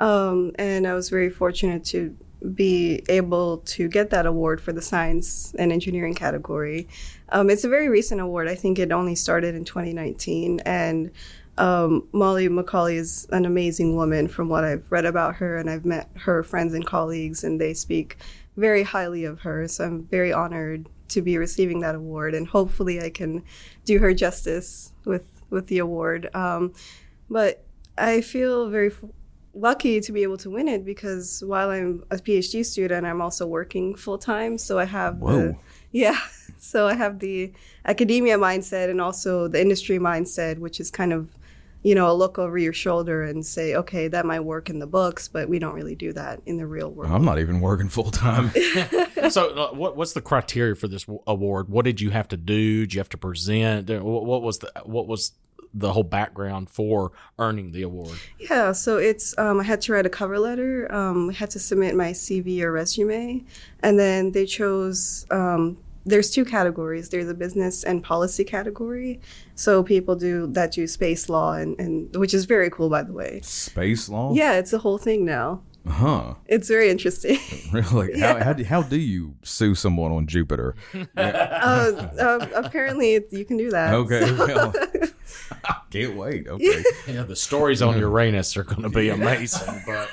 um, 0.01 0.53
and 0.59 0.87
I 0.89 0.95
was 0.95 1.09
very 1.09 1.31
fortunate 1.31 1.85
to 1.87 2.17
be 2.55 3.03
able 3.09 3.59
to 3.59 3.89
get 3.89 4.11
that 4.11 4.27
award 4.27 4.61
for 4.61 4.73
the 4.73 4.83
science 4.83 5.55
and 5.59 5.73
engineering 5.73 6.15
category. 6.15 6.89
Um, 7.31 7.49
it's 7.49 7.65
a 7.65 7.69
very 7.69 7.89
recent 7.89 8.21
award. 8.21 8.49
I 8.49 8.57
think 8.57 8.79
it 8.79 8.91
only 8.91 9.15
started 9.15 9.55
in 9.55 9.65
2019, 9.65 10.61
and 10.67 11.13
um, 11.59 12.09
Molly 12.11 12.49
Macauley 12.49 12.97
is 12.97 13.29
an 13.31 13.47
amazing 13.47 13.95
woman 13.95 14.27
from 14.27 14.49
what 14.49 14.65
I've 14.65 14.91
read 14.91 15.07
about 15.07 15.37
her, 15.37 15.59
and 15.59 15.71
I've 15.71 15.85
met 15.85 16.11
her 16.17 16.43
friends 16.43 16.75
and 16.75 16.85
colleagues, 16.85 17.45
and 17.45 17.61
they 17.61 17.73
speak 17.73 18.17
very 18.57 18.83
highly 18.83 19.25
of 19.25 19.41
her. 19.43 19.69
So 19.69 19.85
I'm 19.85 20.03
very 20.03 20.33
honored 20.33 20.89
to 21.09 21.23
be 21.23 21.39
receiving 21.39 21.81
that 21.81 21.95
award, 21.95 22.35
and 22.35 22.47
hopefully 22.49 23.01
I 23.01 23.11
can 23.11 23.45
do 23.85 23.99
her 23.99 24.15
justice 24.15 24.93
with 25.05 25.27
with 25.51 25.69
the 25.69 25.79
award. 25.79 26.35
Um, 26.35 26.73
but 27.31 27.65
I 27.99 28.21
feel 28.21 28.69
very 28.69 28.89
f- 28.89 29.05
lucky 29.55 30.01
to 30.01 30.13
be 30.13 30.23
able 30.23 30.37
to 30.39 30.51
win 30.51 30.69
it 30.69 30.85
because 30.85 31.43
while 31.47 31.71
I'm 31.71 32.05
a 32.11 32.17
PhD 32.17 32.65
student, 32.65 33.07
I'm 33.07 33.21
also 33.21 33.47
working 33.47 33.95
full 33.95 34.19
time. 34.19 34.59
So 34.59 34.79
I 34.79 34.85
have 34.85 35.21
the 35.21 35.57
yeah. 35.93 36.19
So 36.59 36.89
I 36.89 36.95
have 36.95 37.19
the 37.19 37.53
academia 37.85 38.39
mindset 38.39 38.89
and 38.91 39.01
also 39.01 39.47
the 39.47 39.61
industry 39.61 39.99
mindset, 39.99 40.59
which 40.59 40.81
is 40.81 40.91
kind 40.91 41.13
of 41.13 41.29
you 41.87 41.95
know, 41.95 42.11
a 42.11 42.13
look 42.13 42.37
over 42.37 42.59
your 42.59 42.73
shoulder 42.73 43.23
and 43.23 43.47
say, 43.47 43.77
okay, 43.77 44.09
that 44.09 44.27
might 44.27 44.41
work 44.41 44.69
in 44.69 44.81
the 44.81 44.89
books, 44.89 45.29
but 45.29 45.49
we 45.49 45.61
don't 45.61 45.73
really 45.73 45.95
do 45.95 46.13
that 46.13 46.43
in 46.45 46.57
the 46.57 46.67
real 46.67 46.91
world. 46.91 47.13
I'm 47.13 47.25
not 47.25 47.39
even 47.39 47.61
working 47.61 47.89
full 47.89 48.11
time. 48.11 48.51
so 49.31 49.51
uh, 49.51 49.73
what 49.73 49.97
what's 49.97 50.13
the 50.13 50.21
criteria 50.21 50.75
for 50.75 50.89
this 50.89 51.05
w- 51.05 51.23
award? 51.29 51.69
What 51.69 51.85
did 51.85 52.01
you 52.01 52.11
have 52.11 52.27
to 52.29 52.37
do? 52.37 52.81
Did 52.81 52.95
you 52.95 52.99
have 52.99 53.09
to 53.11 53.17
present? 53.17 53.89
What, 53.89 54.25
what 54.25 54.43
was 54.43 54.59
the 54.59 54.73
what 54.85 55.07
was 55.07 55.35
the 55.73 55.93
whole 55.93 56.03
background 56.03 56.71
for 56.71 57.13
earning 57.39 57.71
the 57.71 57.83
award? 57.83 58.19
Yeah, 58.41 58.73
so 58.73 58.97
it's 58.97 59.39
um, 59.39 59.61
I 59.61 59.63
had 59.63 59.81
to 59.83 59.93
write 59.93 60.07
a 60.07 60.11
cover 60.11 60.41
letter. 60.41 60.93
Um, 60.93 61.31
I 61.31 61.35
had 61.35 61.51
to 61.51 61.61
submit 61.61 61.95
my 61.95 62.11
CV 62.11 62.63
or 62.63 62.73
resume, 62.73 63.45
and 63.79 63.97
then 63.97 64.33
they 64.33 64.45
chose. 64.45 65.25
Um, 65.31 65.77
there's 66.07 66.31
two 66.31 66.45
categories. 66.45 67.09
There's 67.11 67.29
a 67.29 67.35
business 67.35 67.83
and 67.83 68.03
policy 68.03 68.45
category. 68.45 69.21
So 69.55 69.83
people 69.83 70.15
do 70.15 70.47
that 70.53 70.73
do 70.73 70.87
space 70.87 71.29
law 71.29 71.55
and, 71.55 71.79
and 71.81 72.15
which 72.17 72.33
is 72.33 72.45
very 72.45 72.71
cool, 72.71 72.89
by 72.89 73.03
the 73.03 73.13
way. 73.13 73.41
Space 73.43 74.09
law. 74.09 74.33
Yeah, 74.33 74.53
it's 74.55 74.73
a 74.73 74.79
whole 74.79 74.99
thing 74.99 75.25
now. 75.25 75.63
Huh. 75.89 76.35
It's 76.47 76.69
very 76.69 76.91
interesting. 76.91 77.39
Really? 77.73 78.19
How, 78.21 78.43
how, 78.43 78.53
do, 78.53 78.65
how 78.65 78.83
do 78.83 78.97
you 78.97 79.35
sue 79.43 79.75
someone 79.75 80.13
on 80.13 80.27
Jupiter? 80.27 80.77
uh, 81.17 81.21
uh, 81.21 82.47
apparently, 82.55 83.21
you 83.31 83.45
can 83.45 83.57
do 83.57 83.71
that. 83.71 83.93
Okay. 83.93 84.33
Well, 84.33 84.73
can't 85.91 86.17
wait. 86.17 86.47
Okay. 86.47 86.83
Yeah, 87.09 87.25
the 87.25 87.37
stories 87.37 87.83
on 87.83 87.99
Uranus 87.99 88.57
are 88.57 88.63
going 88.63 88.83
to 88.83 88.89
be 88.89 89.09
amazing. 89.09 89.83
But 89.85 90.09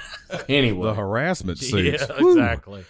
anyway, 0.50 0.88
The 0.88 0.96
harassment 0.96 1.62
yeah, 1.62 1.70
suits. 1.70 2.08
Whew. 2.18 2.32
exactly. 2.32 2.86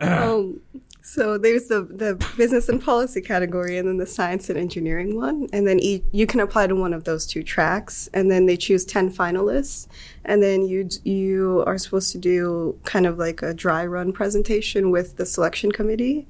um, 0.08 0.60
So 1.02 1.38
there's 1.38 1.66
the, 1.66 1.82
the 1.82 2.24
business 2.36 2.68
and 2.68 2.80
policy 2.80 3.20
category 3.20 3.78
and 3.78 3.88
then 3.88 3.96
the 3.96 4.06
science 4.06 4.48
and 4.48 4.56
engineering 4.56 5.16
one. 5.16 5.48
And 5.52 5.66
then 5.66 5.80
you 5.80 6.26
can 6.26 6.38
apply 6.38 6.68
to 6.68 6.76
one 6.76 6.92
of 6.92 7.02
those 7.02 7.26
two 7.26 7.42
tracks. 7.42 8.08
And 8.14 8.30
then 8.30 8.46
they 8.46 8.56
choose 8.56 8.84
10 8.84 9.12
finalists. 9.12 9.88
And 10.24 10.40
then 10.40 10.62
you, 10.68 10.88
you 11.02 11.64
are 11.66 11.78
supposed 11.78 12.12
to 12.12 12.18
do 12.18 12.78
kind 12.84 13.06
of 13.06 13.18
like 13.18 13.42
a 13.42 13.52
dry 13.52 13.84
run 13.86 14.12
presentation 14.12 14.92
with 14.92 15.16
the 15.16 15.26
selection 15.26 15.72
committee. 15.72 16.28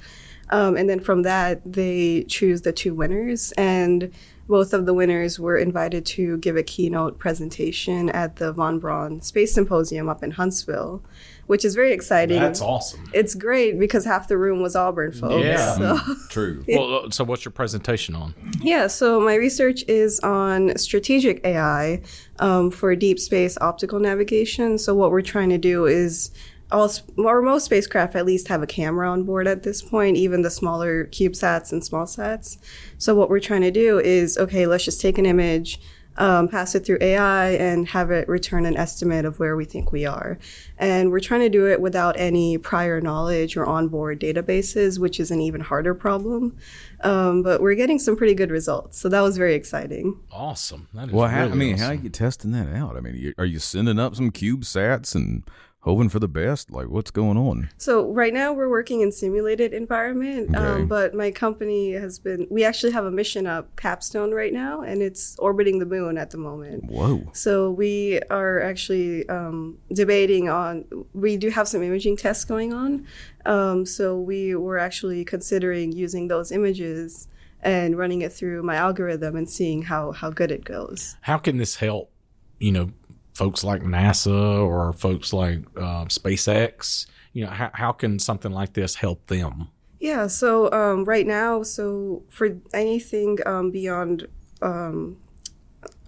Um, 0.48 0.76
and 0.76 0.88
then 0.88 1.00
from 1.00 1.22
that, 1.24 1.60
they 1.70 2.24
choose 2.24 2.62
the 2.62 2.72
two 2.72 2.94
winners. 2.94 3.52
And 3.58 4.10
both 4.48 4.72
of 4.72 4.84
the 4.84 4.94
winners 4.94 5.38
were 5.38 5.56
invited 5.56 6.04
to 6.04 6.36
give 6.38 6.56
a 6.56 6.62
keynote 6.62 7.18
presentation 7.18 8.08
at 8.10 8.36
the 8.36 8.52
Von 8.52 8.80
Braun 8.80 9.20
Space 9.20 9.54
Symposium 9.54 10.08
up 10.08 10.24
in 10.24 10.32
Huntsville, 10.32 11.02
which 11.50 11.64
is 11.64 11.74
very 11.74 11.92
exciting. 11.92 12.38
That's 12.38 12.60
awesome. 12.60 13.10
It's 13.12 13.34
great 13.34 13.76
because 13.76 14.04
half 14.04 14.28
the 14.28 14.38
room 14.38 14.62
was 14.62 14.76
Auburn 14.76 15.10
folks. 15.10 15.44
Yeah. 15.44 15.74
So, 15.74 15.98
True. 16.28 16.64
Well, 16.68 17.06
uh, 17.06 17.10
so 17.10 17.24
what's 17.24 17.44
your 17.44 17.50
presentation 17.50 18.14
on? 18.14 18.36
yeah, 18.60 18.86
so 18.86 19.18
my 19.18 19.34
research 19.34 19.82
is 19.88 20.20
on 20.20 20.78
strategic 20.78 21.44
AI 21.44 22.02
um, 22.38 22.70
for 22.70 22.94
deep 22.94 23.18
space 23.18 23.58
optical 23.60 23.98
navigation. 23.98 24.78
So, 24.78 24.94
what 24.94 25.10
we're 25.10 25.22
trying 25.22 25.48
to 25.48 25.58
do 25.58 25.86
is 25.86 26.30
all, 26.70 26.88
sp- 26.88 27.18
or 27.18 27.42
most 27.42 27.64
spacecraft 27.64 28.14
at 28.14 28.24
least 28.24 28.46
have 28.46 28.62
a 28.62 28.66
camera 28.68 29.10
on 29.10 29.24
board 29.24 29.48
at 29.48 29.64
this 29.64 29.82
point, 29.82 30.16
even 30.16 30.42
the 30.42 30.50
smaller 30.50 31.06
CubeSats 31.06 31.72
and 31.72 31.84
small 31.84 32.04
sats. 32.04 32.58
So, 32.98 33.16
what 33.16 33.28
we're 33.28 33.40
trying 33.40 33.62
to 33.62 33.72
do 33.72 33.98
is 33.98 34.38
okay, 34.38 34.68
let's 34.68 34.84
just 34.84 35.00
take 35.00 35.18
an 35.18 35.26
image, 35.26 35.80
um, 36.16 36.48
pass 36.48 36.74
it 36.74 36.84
through 36.84 36.98
AI, 37.00 37.50
and 37.50 37.88
have 37.88 38.10
it 38.10 38.28
return 38.28 38.66
an 38.66 38.76
estimate 38.76 39.24
of 39.24 39.38
where 39.38 39.56
we 39.56 39.64
think 39.64 39.92
we 39.92 40.04
are. 40.04 40.38
And 40.78 41.10
we're 41.10 41.20
trying 41.20 41.40
to 41.40 41.48
do 41.48 41.66
it 41.66 41.80
without 41.80 42.18
any 42.18 42.58
prior 42.58 43.00
knowledge 43.00 43.56
or 43.56 43.64
onboard 43.66 44.20
databases, 44.20 44.98
which 44.98 45.20
is 45.20 45.30
an 45.30 45.40
even 45.40 45.60
harder 45.60 45.94
problem. 45.94 46.56
Um, 47.02 47.42
but 47.42 47.60
we're 47.60 47.74
getting 47.74 47.98
some 47.98 48.16
pretty 48.16 48.34
good 48.34 48.50
results. 48.50 48.98
So, 48.98 49.08
that 49.08 49.20
was 49.20 49.36
very 49.36 49.54
exciting. 49.54 50.20
Awesome. 50.30 50.88
That 50.94 51.08
is 51.08 51.12
Well, 51.12 51.28
how, 51.28 51.44
I 51.44 51.48
mean, 51.48 51.78
how 51.78 51.88
are 51.88 51.94
you 51.94 52.10
testing 52.10 52.52
that 52.52 52.68
out? 52.68 52.96
I 52.96 53.00
mean, 53.00 53.34
are 53.38 53.46
you 53.46 53.58
sending 53.58 53.98
up 53.98 54.16
some 54.16 54.30
CubeSats 54.30 55.14
and 55.14 55.44
hoping 55.82 56.08
for 56.08 56.18
the 56.18 56.28
best? 56.28 56.70
Like, 56.70 56.88
what's 56.88 57.10
going 57.10 57.36
on? 57.36 57.70
So 57.78 58.10
right 58.12 58.32
now 58.34 58.52
we're 58.52 58.68
working 58.68 59.00
in 59.00 59.12
simulated 59.12 59.72
environment, 59.72 60.50
Okay. 60.54 60.58
um, 60.58 60.86
but 60.86 61.14
my 61.14 61.30
company 61.30 61.92
has 61.92 62.18
been. 62.18 62.46
We 62.50 62.64
actually 62.64 62.92
have 62.92 63.04
a 63.04 63.10
mission 63.10 63.46
up 63.46 63.74
Capstone 63.76 64.32
right 64.32 64.52
now, 64.52 64.82
and 64.82 65.02
it's 65.02 65.36
orbiting 65.38 65.78
the 65.78 65.86
moon 65.86 66.18
at 66.18 66.30
the 66.30 66.38
moment. 66.38 66.84
Whoa. 66.84 67.22
So 67.32 67.70
we 67.70 68.20
are 68.30 68.60
actually 68.60 69.28
um, 69.28 69.78
debating 69.92 70.48
on. 70.48 70.84
We 71.14 71.36
do 71.36 71.50
have 71.50 71.66
some 71.68 71.82
imaging 71.82 72.16
tests 72.18 72.44
going 72.44 72.72
on. 72.72 73.06
Um, 73.46 73.86
so 73.86 74.18
we 74.18 74.54
were 74.54 74.78
actually 74.78 75.24
considering 75.24 75.92
using 75.92 76.28
those 76.28 76.52
images 76.52 77.26
and 77.62 77.96
running 77.96 78.22
it 78.22 78.32
through 78.32 78.62
my 78.62 78.76
algorithm 78.76 79.36
and 79.36 79.48
seeing 79.48 79.82
how 79.82 80.12
how 80.12 80.30
good 80.30 80.50
it 80.50 80.64
goes. 80.64 81.16
How 81.22 81.38
can 81.38 81.56
this 81.58 81.76
help, 81.76 82.10
you 82.58 82.72
know, 82.72 82.90
folks 83.34 83.64
like 83.64 83.82
NASA 83.82 84.60
or 84.60 84.92
folks 84.92 85.32
like 85.32 85.60
uh, 85.76 86.06
SpaceX? 86.06 87.06
You 87.32 87.44
know, 87.44 87.50
how, 87.50 87.70
how 87.72 87.92
can 87.92 88.18
something 88.18 88.52
like 88.52 88.72
this 88.72 88.96
help 88.96 89.26
them? 89.26 89.68
Yeah, 90.00 90.28
so 90.28 90.72
um, 90.72 91.04
right 91.04 91.26
now, 91.26 91.62
so 91.62 92.22
for 92.30 92.56
anything 92.72 93.38
um, 93.44 93.70
beyond 93.70 94.26
um, 94.62 95.18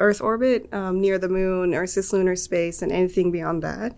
Earth 0.00 0.20
orbit, 0.20 0.72
um, 0.72 1.00
near 1.00 1.18
the 1.18 1.28
moon 1.28 1.74
or 1.74 1.84
cislunar 1.84 2.36
space, 2.38 2.82
and 2.82 2.90
anything 2.90 3.30
beyond 3.30 3.62
that, 3.62 3.94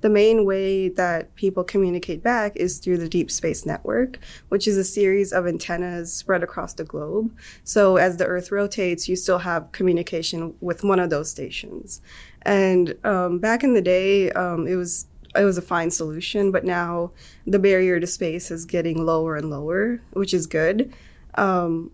the 0.00 0.08
main 0.08 0.44
way 0.44 0.88
that 0.88 1.34
people 1.34 1.64
communicate 1.64 2.22
back 2.22 2.54
is 2.56 2.78
through 2.78 2.98
the 2.98 3.08
Deep 3.08 3.30
Space 3.30 3.66
Network, 3.66 4.18
which 4.48 4.68
is 4.68 4.76
a 4.76 4.84
series 4.84 5.32
of 5.32 5.46
antennas 5.46 6.12
spread 6.12 6.42
across 6.42 6.74
the 6.74 6.84
globe. 6.84 7.34
So 7.64 7.96
as 7.96 8.16
the 8.16 8.26
Earth 8.26 8.52
rotates, 8.52 9.08
you 9.08 9.16
still 9.16 9.38
have 9.38 9.72
communication 9.72 10.54
with 10.60 10.84
one 10.84 11.00
of 11.00 11.10
those 11.10 11.30
stations. 11.30 12.00
And 12.42 12.94
um, 13.04 13.38
back 13.38 13.64
in 13.64 13.74
the 13.74 13.82
day, 13.82 14.30
um, 14.32 14.66
it 14.66 14.76
was 14.76 15.06
it 15.36 15.44
was 15.44 15.58
a 15.58 15.62
fine 15.62 15.90
solution, 15.90 16.50
but 16.50 16.64
now 16.64 17.12
the 17.46 17.58
barrier 17.58 18.00
to 18.00 18.06
space 18.06 18.50
is 18.50 18.64
getting 18.64 19.04
lower 19.04 19.36
and 19.36 19.50
lower, 19.50 20.00
which 20.12 20.32
is 20.32 20.46
good. 20.46 20.92
Um, 21.34 21.90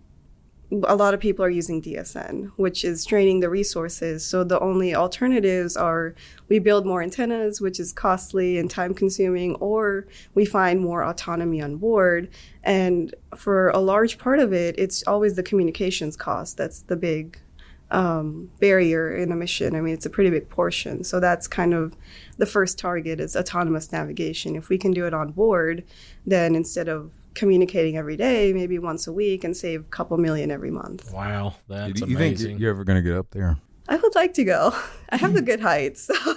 a 0.71 0.97
lot 0.97 1.14
of 1.14 1.21
people 1.21 1.44
are 1.44 1.50
using 1.50 1.80
DSN, 1.80 2.50
which 2.56 2.85
is 2.85 3.02
straining 3.02 3.40
the 3.40 3.50
resources. 3.50 4.25
So 4.25 4.44
the 4.44 4.59
only 4.61 4.94
alternatives 4.94 5.76
are 5.76 6.14
we 6.49 6.59
build 6.59 6.87
more 6.87 7.02
antennas, 7.02 7.61
which 7.61 7.78
is 7.78 7.92
costly 7.92 8.59
and 8.59 8.71
time 8.71 8.94
consuming, 8.94 9.54
or 9.56 10.06
we 10.35 10.44
find 10.44 10.80
more 10.80 11.04
autonomy 11.04 11.61
on 11.61 11.76
board. 11.76 12.28
And 12.62 13.14
for 13.37 13.68
a 13.71 13.78
large 13.78 14.18
part 14.18 14.40
of 14.40 14.52
it, 14.52 14.75
it's 14.78 15.06
always 15.06 15.37
the 15.37 15.42
communications 15.42 16.16
cost 16.16 16.56
that's 16.56 16.80
the 16.80 16.97
big 16.97 17.38
um, 17.90 18.50
barrier 18.59 19.14
in 19.14 19.30
a 19.30 19.37
mission. 19.37 19.76
I 19.76 19.80
mean, 19.80 19.94
it's 19.94 20.06
a 20.06 20.11
pretty 20.11 20.30
big 20.30 20.49
portion. 20.49 21.04
So 21.04 21.21
that's 21.21 21.47
kind 21.47 21.75
of 21.75 21.97
the 22.38 22.47
first 22.47 22.78
target 22.78 23.21
is 23.21 23.37
autonomous 23.37 23.92
navigation. 23.92 24.56
If 24.56 24.68
we 24.68 24.78
can 24.78 24.92
do 24.92 25.06
it 25.06 25.14
on 25.14 25.33
board, 25.33 25.85
then 26.26 26.54
instead 26.54 26.88
of 26.88 27.12
communicating 27.34 27.96
every 27.96 28.16
day, 28.16 28.52
maybe 28.52 28.78
once 28.78 29.06
a 29.06 29.12
week, 29.12 29.44
and 29.44 29.56
save 29.56 29.80
a 29.82 29.88
couple 29.88 30.16
million 30.18 30.50
every 30.50 30.70
month. 30.70 31.12
Wow, 31.12 31.54
that's 31.68 31.92
Do 32.00 32.00
you 32.08 32.16
think 32.16 32.36
amazing. 32.38 32.58
you're 32.58 32.70
ever 32.70 32.84
going 32.84 33.02
to 33.02 33.08
get 33.08 33.16
up 33.18 33.30
there? 33.30 33.58
I 33.88 33.96
would 33.96 34.14
like 34.14 34.34
to 34.34 34.44
go. 34.44 34.74
I 35.10 35.16
have 35.16 35.34
the 35.34 35.42
good 35.42 35.60
height, 35.60 35.98
so 35.98 36.14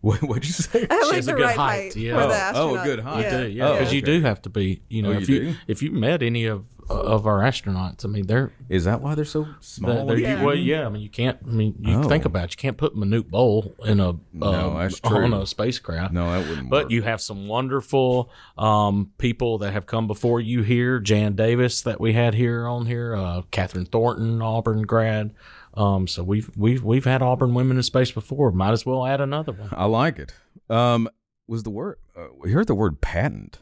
What, 0.00 0.20
what'd 0.22 0.44
you 0.46 0.52
say? 0.52 0.86
I 0.90 0.94
have 0.94 1.02
She 1.04 1.08
like 1.08 1.16
has 1.16 1.28
a 1.28 1.30
the 1.32 1.36
good 1.38 1.42
right 1.44 1.56
height, 1.56 1.82
height, 1.94 1.96
yeah. 1.96 2.14
for 2.14 2.20
Oh, 2.22 2.28
the 2.28 2.58
oh, 2.58 2.70
oh 2.70 2.80
a 2.80 2.84
good 2.84 3.00
height. 3.00 3.24
You 3.24 3.38
do, 3.38 3.48
yeah, 3.48 3.68
Oh, 3.68 3.72
because 3.78 3.92
you 3.94 4.02
do 4.02 4.20
have 4.20 4.42
to 4.42 4.50
be. 4.50 4.82
You 4.90 5.00
know, 5.02 5.10
Oh, 5.10 5.18
if 5.18 5.28
you 5.30 5.34
you 5.36 5.52
do? 5.52 5.58
if 5.66 5.82
you 5.82 5.92
met 5.92 6.22
any 6.22 6.44
of 6.44 6.66
of 6.88 7.26
our 7.26 7.40
astronauts, 7.40 8.04
I 8.04 8.08
mean, 8.08 8.26
they're, 8.26 8.52
Is 8.68 8.84
that 8.84 9.00
why 9.00 9.14
they're 9.14 9.24
so 9.24 9.46
small? 9.60 10.06
they're, 10.06 10.16
they're 10.16 10.18
Yeah. 10.36 10.44
well, 10.44 10.54
yeah. 10.54 10.86
I 10.86 10.88
mean, 10.88 11.02
you 11.02 11.08
can't. 11.08 11.38
I 11.46 11.50
mean, 11.50 11.74
you 11.80 11.96
Oh. 11.96 12.02
think 12.08 12.24
about 12.24 12.44
it, 12.44 12.52
you 12.52 12.56
can't 12.56 12.76
put 12.76 12.94
Manute 12.96 13.30
Bol 13.30 13.74
in 13.84 14.00
a 14.00 14.14
No, 14.32 14.46
uh, 14.46 14.78
that's 14.78 15.00
true. 15.00 15.24
on 15.24 15.32
a 15.32 15.46
spacecraft. 15.46 16.12
no, 16.12 16.30
that 16.30 16.48
wouldn't 16.48 16.70
But 16.70 16.84
work. 16.84 16.92
you 16.92 17.02
have 17.02 17.20
some 17.20 17.48
wonderful 17.48 18.30
um, 18.58 19.10
people 19.18 19.58
that 19.58 19.72
have 19.72 19.86
come 19.86 20.06
before 20.06 20.40
you 20.40 20.62
here. 20.62 21.00
Jan 21.00 21.34
Davis 21.34 21.82
that 21.82 22.00
we 22.00 22.12
had 22.12 22.34
here 22.34 22.66
on 22.66 22.86
here, 22.86 23.14
uh, 23.14 23.42
Kathryn 23.52 23.88
Thornton, 23.88 24.40
Auburn 24.42 24.82
grad. 24.82 25.32
Um, 25.74 26.06
so 26.06 26.22
we've 26.22 26.50
we've 26.56 26.84
we've 26.84 27.04
had 27.04 27.20
Auburn 27.22 27.52
women 27.54 27.76
in 27.78 27.82
space 27.82 28.12
before. 28.12 28.52
Might 28.52 28.70
as 28.72 28.86
well 28.86 29.04
add 29.06 29.20
another 29.20 29.52
one. 29.52 29.70
I 29.72 29.86
like 29.86 30.18
it. 30.20 30.32
Um, 30.70 31.08
was 31.48 31.64
the 31.64 31.70
word 31.70 31.98
uh, 32.16 32.26
we 32.38 32.52
heard 32.52 32.68
the 32.68 32.74
word 32.76 33.00
patent 33.00 33.58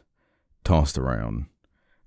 tossed 0.63 0.97
around? 0.97 1.47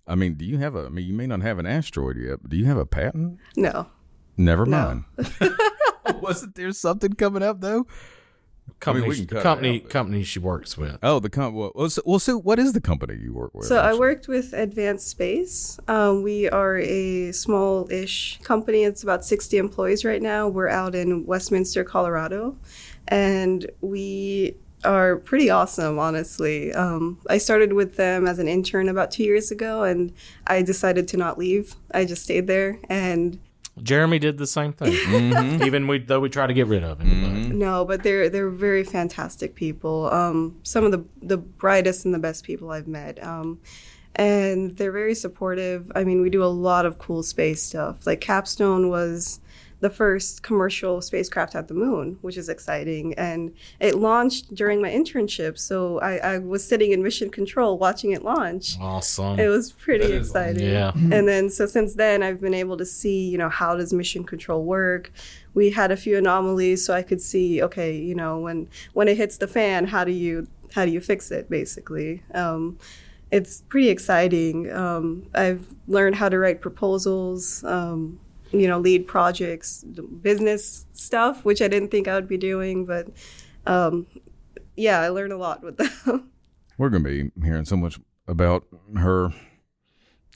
I 0.06 0.14
mean, 0.14 0.34
do 0.34 0.44
you 0.44 0.58
have 0.58 0.74
a? 0.76 0.86
I 0.86 0.88
mean, 0.88 1.06
you 1.06 1.14
may 1.14 1.26
not 1.26 1.40
have 1.42 1.58
an 1.58 1.66
asteroid 1.66 2.16
yet, 2.16 2.38
but 2.42 2.50
do 2.50 2.56
you 2.56 2.64
have 2.66 2.78
a 2.78 2.86
patent? 2.86 3.38
No. 3.56 3.86
Never 4.36 4.66
No. 4.66 5.02
mind. 5.16 5.28
Wasn't 6.20 6.54
there 6.54 6.72
something 6.72 7.12
coming 7.14 7.42
up 7.42 7.60
though? 7.60 7.86
Company, 8.80 9.08
we 9.08 9.16
can 9.16 9.26
cut 9.28 9.42
company, 9.42 9.82
out, 9.82 9.90
company 9.90 10.22
she 10.24 10.38
works 10.40 10.76
with. 10.76 10.98
Oh, 11.02 11.18
the 11.20 11.30
company. 11.30 11.58
Well, 11.60 11.72
well, 11.74 11.88
so, 11.88 12.02
well, 12.04 12.18
so 12.18 12.36
what 12.36 12.58
is 12.58 12.72
the 12.72 12.80
company 12.80 13.16
you 13.16 13.32
work 13.32 13.54
with? 13.54 13.66
So 13.66 13.78
I 13.78 13.94
worked 13.94 14.26
with 14.26 14.52
Advanced 14.52 15.06
Space. 15.08 15.78
Um, 15.86 16.22
we 16.22 16.48
are 16.50 16.76
a 16.78 17.30
small-ish 17.32 18.40
company. 18.42 18.82
It's 18.82 19.04
about 19.04 19.24
60 19.24 19.56
employees 19.56 20.04
right 20.04 20.20
now. 20.20 20.48
We're 20.48 20.68
out 20.68 20.94
in 20.96 21.24
Westminster, 21.26 21.84
Colorado, 21.84 22.56
and 23.08 23.70
we 23.80 24.56
are 24.84 25.16
pretty 25.16 25.50
awesome, 25.50 25.98
honestly. 25.98 26.72
Um, 26.72 27.18
I 27.28 27.38
started 27.38 27.72
with 27.72 27.96
them 27.96 28.26
as 28.26 28.38
an 28.38 28.48
intern 28.48 28.88
about 28.88 29.10
two 29.10 29.24
years 29.24 29.50
ago, 29.50 29.82
and 29.84 30.12
I 30.46 30.62
decided 30.62 31.08
to 31.08 31.16
not 31.16 31.38
leave. 31.38 31.74
I 31.92 32.04
just 32.04 32.22
stayed 32.22 32.46
there, 32.46 32.78
and 32.88 33.38
Jeremy 33.82 34.18
did 34.18 34.38
the 34.38 34.46
same 34.46 34.72
thing. 34.72 34.92
Mm-hmm. 35.06 35.62
Even 35.64 35.86
we, 35.86 35.98
though 35.98 36.20
we 36.20 36.28
tried 36.28 36.46
to 36.48 36.54
get 36.54 36.66
rid 36.66 36.82
of 36.84 37.00
him. 37.00 37.22
but- 37.48 37.54
No, 37.54 37.84
but 37.84 38.02
they're 38.02 38.28
they're 38.28 38.50
very 38.50 38.84
fantastic 38.84 39.54
people. 39.54 40.10
Um, 40.12 40.56
some 40.62 40.84
of 40.84 40.92
the 40.92 41.04
the 41.20 41.36
brightest 41.38 42.04
and 42.04 42.14
the 42.14 42.18
best 42.18 42.44
people 42.44 42.70
I've 42.70 42.88
met. 42.88 43.22
Um, 43.22 43.58
and 44.14 44.74
they're 44.78 44.92
very 44.92 45.14
supportive. 45.14 45.92
I 45.94 46.04
mean, 46.04 46.22
we 46.22 46.30
do 46.30 46.42
a 46.42 46.46
lot 46.46 46.86
of 46.86 46.96
cool 46.98 47.22
space 47.22 47.62
stuff. 47.62 48.06
Like 48.06 48.20
Capstone 48.22 48.88
was 48.88 49.40
the 49.80 49.90
first 49.90 50.42
commercial 50.42 51.02
spacecraft 51.02 51.54
at 51.54 51.68
the 51.68 51.74
moon, 51.74 52.18
which 52.22 52.36
is 52.36 52.48
exciting. 52.48 53.12
And 53.14 53.52
it 53.78 53.96
launched 53.96 54.54
during 54.54 54.80
my 54.80 54.90
internship, 54.90 55.58
so 55.58 55.98
I, 56.00 56.16
I 56.16 56.38
was 56.38 56.66
sitting 56.66 56.92
in 56.92 57.02
mission 57.02 57.30
control 57.30 57.78
watching 57.78 58.12
it 58.12 58.22
launch. 58.24 58.78
Awesome. 58.80 59.38
It 59.38 59.48
was 59.48 59.72
pretty 59.72 60.12
exciting. 60.12 60.70
Yeah. 60.70 60.92
And 60.94 61.28
then 61.28 61.50
so 61.50 61.66
since 61.66 61.94
then 61.94 62.22
I've 62.22 62.40
been 62.40 62.54
able 62.54 62.76
to 62.78 62.86
see, 62.86 63.28
you 63.28 63.38
know, 63.38 63.50
how 63.50 63.76
does 63.76 63.92
mission 63.92 64.24
control 64.24 64.64
work? 64.64 65.12
We 65.52 65.70
had 65.70 65.90
a 65.90 65.96
few 65.96 66.16
anomalies 66.16 66.84
so 66.84 66.94
I 66.94 67.02
could 67.02 67.20
see, 67.20 67.62
okay, 67.62 67.94
you 67.94 68.14
know, 68.14 68.38
when 68.38 68.68
when 68.94 69.08
it 69.08 69.16
hits 69.16 69.36
the 69.36 69.48
fan, 69.48 69.86
how 69.86 70.04
do 70.04 70.12
you 70.12 70.46
how 70.74 70.84
do 70.84 70.90
you 70.90 71.00
fix 71.00 71.30
it 71.30 71.50
basically? 71.50 72.22
Um, 72.34 72.78
it's 73.30 73.62
pretty 73.62 73.88
exciting. 73.88 74.70
Um, 74.72 75.26
I've 75.34 75.66
learned 75.88 76.16
how 76.16 76.28
to 76.28 76.38
write 76.38 76.60
proposals, 76.60 77.64
um, 77.64 78.20
you 78.52 78.66
know, 78.66 78.78
lead 78.78 79.06
projects, 79.06 79.84
business 79.84 80.86
stuff, 80.92 81.44
which 81.44 81.60
I 81.60 81.68
didn't 81.68 81.90
think 81.90 82.08
I 82.08 82.14
would 82.14 82.28
be 82.28 82.38
doing, 82.38 82.84
but 82.84 83.08
um, 83.66 84.06
yeah, 84.76 85.00
I 85.00 85.08
learned 85.08 85.32
a 85.32 85.36
lot 85.36 85.62
with 85.62 85.76
them. 85.76 86.30
We're 86.78 86.90
going 86.90 87.04
to 87.04 87.30
be 87.30 87.44
hearing 87.44 87.64
so 87.64 87.76
much 87.76 87.98
about 88.28 88.64
her. 88.96 89.30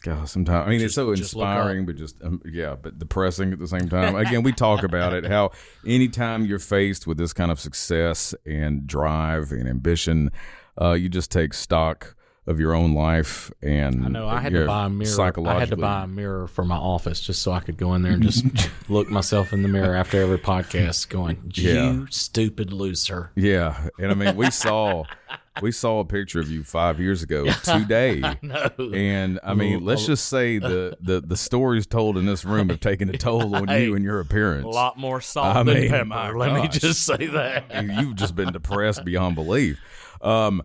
God, 0.03 0.31
sometimes 0.31 0.67
I 0.67 0.71
mean 0.71 0.81
it's 0.81 0.95
so 0.95 1.15
just 1.15 1.35
inspiring, 1.35 1.85
but 1.85 1.97
just 1.97 2.23
um, 2.23 2.41
yeah, 2.51 2.75
but 2.75 2.99
depressing 2.99 3.53
at 3.53 3.59
the 3.59 3.69
same 3.69 3.87
time. 3.87 4.17
Again, 4.17 4.43
we 4.43 4.53
talk 4.53 4.83
about 4.83 5.13
it 5.13 5.27
how 5.27 5.51
anytime 5.87 6.47
you're 6.47 6.59
faced 6.59 7.07
with 7.07 7.19
this 7.19 7.35
kind 7.35 7.51
of 7.51 7.61
success 7.61 8.35
and 8.47 8.87
drive 8.87 9.53
and 9.53 9.69
ambition, 9.69 10.31
uh, 10.81 10.93
you 10.93 11.11
just 11.11 11.31
take 11.31 11.53
stock 11.53 12.17
of 12.51 12.61
your 12.61 12.75
own 12.75 12.93
life 12.95 13.51
and 13.63 14.05
I 14.05 14.09
know 14.09 14.29
I 14.29 14.41
had 14.41 14.53
to 14.53 14.67
buy 14.67 14.87
a 14.87 14.89
mirror. 14.91 15.21
I 15.47 15.59
had 15.61 15.71
to 15.71 15.77
buy 15.77 16.05
a 16.05 16.07
mirror 16.07 16.47
for 16.49 16.65
my 16.65 16.77
office 16.77 17.21
just 17.21 17.41
so 17.43 17.53
I 17.53 17.61
could 17.61 17.77
go 17.79 17.95
in 17.95 18.03
there 18.03 18.13
and 18.13 18.23
just 18.23 18.45
look 18.89 19.09
myself 19.09 19.53
in 19.53 19.63
the 19.63 19.69
mirror 19.69 19.95
after 19.95 20.21
every 20.21 20.39
podcast, 20.39 21.09
going, 21.09 21.51
"You 21.55 21.71
Yeah. 21.73 22.05
stupid 22.11 22.73
loser." 22.73 23.31
Yeah, 23.37 23.89
and 23.99 24.11
I 24.11 24.15
mean, 24.15 24.37
we 24.37 24.51
saw 24.51 25.05
we 25.63 25.73
saw 25.73 26.01
a 26.01 26.05
picture 26.05 26.41
of 26.41 26.51
you 26.51 26.63
five 26.65 27.01
years 27.01 27.23
ago 27.23 27.45
today, 27.65 28.23
and 28.79 29.39
I 29.43 29.55
mean, 29.55 29.85
let's 29.85 30.07
just 30.07 30.27
say 30.29 30.59
the 30.59 30.97
the 31.01 31.21
the 31.21 31.37
stories 31.37 31.87
told 31.87 32.17
in 32.19 32.27
this 32.27 32.45
room 32.45 32.69
have 32.71 32.81
taken 32.81 33.09
a 33.11 33.17
toll 33.19 33.55
on 33.55 33.69
you 33.81 33.95
and 33.95 34.05
your 34.05 34.21
appearance. 34.21 34.65
A 34.65 34.69
lot 34.69 34.99
more 34.99 35.21
salt 35.21 35.57
I 35.57 35.63
than 35.63 35.75
mean, 35.81 35.91
pepper. 35.91 36.39
Let 36.39 36.55
me 36.55 36.69
just 36.69 37.05
say 37.05 37.27
that. 37.29 37.85
You- 37.85 37.91
You've 38.01 38.15
just 38.17 38.35
been 38.35 38.53
depressed 38.53 39.05
beyond 39.05 39.35
belief. 39.35 39.79
Um, 40.23 40.63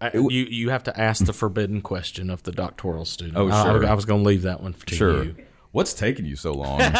I- 0.00 0.10
you 0.14 0.28
you 0.30 0.70
have 0.70 0.82
to 0.84 1.00
ask 1.00 1.24
the 1.24 1.32
forbidden 1.32 1.82
question 1.82 2.30
of 2.30 2.42
the 2.44 2.52
doctoral 2.52 3.04
student. 3.04 3.36
Oh, 3.36 3.48
sure. 3.50 3.86
I, 3.86 3.94
was 3.94 4.04
going 4.04 4.22
to 4.22 4.26
leave 4.26 4.42
that 4.42 4.62
one 4.62 4.72
to 4.72 4.94
sure. 4.94 5.24
you. 5.24 5.36
What's 5.72 5.94
taking 5.94 6.24
you 6.24 6.36
so 6.36 6.52
long? 6.54 6.80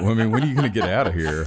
Well, 0.00 0.12
I 0.12 0.14
mean, 0.14 0.30
when 0.30 0.42
are 0.42 0.46
you 0.46 0.54
going 0.54 0.70
to 0.72 0.80
get 0.80 0.88
out 0.88 1.06
of 1.06 1.14
here? 1.14 1.46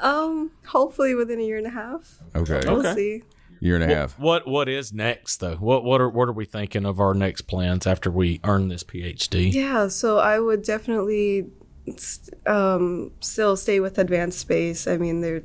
Um, 0.00 0.50
hopefully 0.66 1.14
within 1.14 1.38
a 1.38 1.42
year 1.44 1.58
and 1.58 1.66
a 1.66 1.70
half. 1.70 2.18
Okay, 2.34 2.60
We'll 2.66 2.82
see. 2.94 3.22
year 3.60 3.76
and 3.76 3.84
a 3.84 3.94
half. 3.94 4.18
What 4.18 4.46
what 4.48 4.68
is 4.68 4.92
next 4.92 5.36
though? 5.36 5.54
What 5.54 5.84
what 5.84 6.00
are 6.00 6.08
what 6.08 6.28
are 6.28 6.32
we 6.32 6.44
thinking 6.44 6.84
of 6.84 6.98
our 6.98 7.14
next 7.14 7.42
plans 7.42 7.86
after 7.86 8.10
we 8.10 8.40
earn 8.42 8.68
this 8.68 8.82
PhD? 8.82 9.52
Yeah, 9.52 9.86
so 9.86 10.18
I 10.18 10.40
would 10.40 10.62
definitely 10.64 11.46
um, 12.46 13.12
still 13.20 13.56
stay 13.56 13.78
with 13.78 13.98
Advanced 13.98 14.40
Space. 14.40 14.86
I 14.88 14.96
mean, 14.96 15.20
they're 15.20 15.44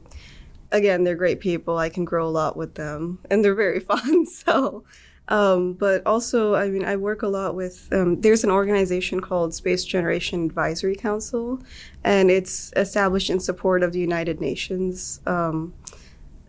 again, 0.71 1.03
they're 1.03 1.15
great 1.15 1.39
people. 1.39 1.77
I 1.77 1.89
can 1.89 2.05
grow 2.05 2.27
a 2.27 2.29
lot 2.29 2.57
with 2.57 2.75
them, 2.75 3.19
and 3.29 3.43
they're 3.43 3.55
very 3.55 3.79
fun. 3.91 4.25
So, 4.25 4.83
um, 5.27 5.73
but 5.73 6.05
also, 6.05 6.55
I 6.55 6.69
mean, 6.69 6.85
I 6.85 6.95
work 6.95 7.21
a 7.21 7.27
lot 7.27 7.55
with. 7.55 7.89
Um, 7.91 8.21
there's 8.21 8.43
an 8.43 8.51
organization 8.51 9.19
called 9.19 9.53
Space 9.53 9.83
Generation 9.83 10.45
Advisory 10.45 10.95
Council, 10.95 11.61
and 12.03 12.31
it's 12.31 12.71
established 12.75 13.29
in 13.29 13.39
support 13.39 13.83
of 13.83 13.91
the 13.91 13.99
United 13.99 14.39
Nations. 14.39 15.19
Um, 15.25 15.73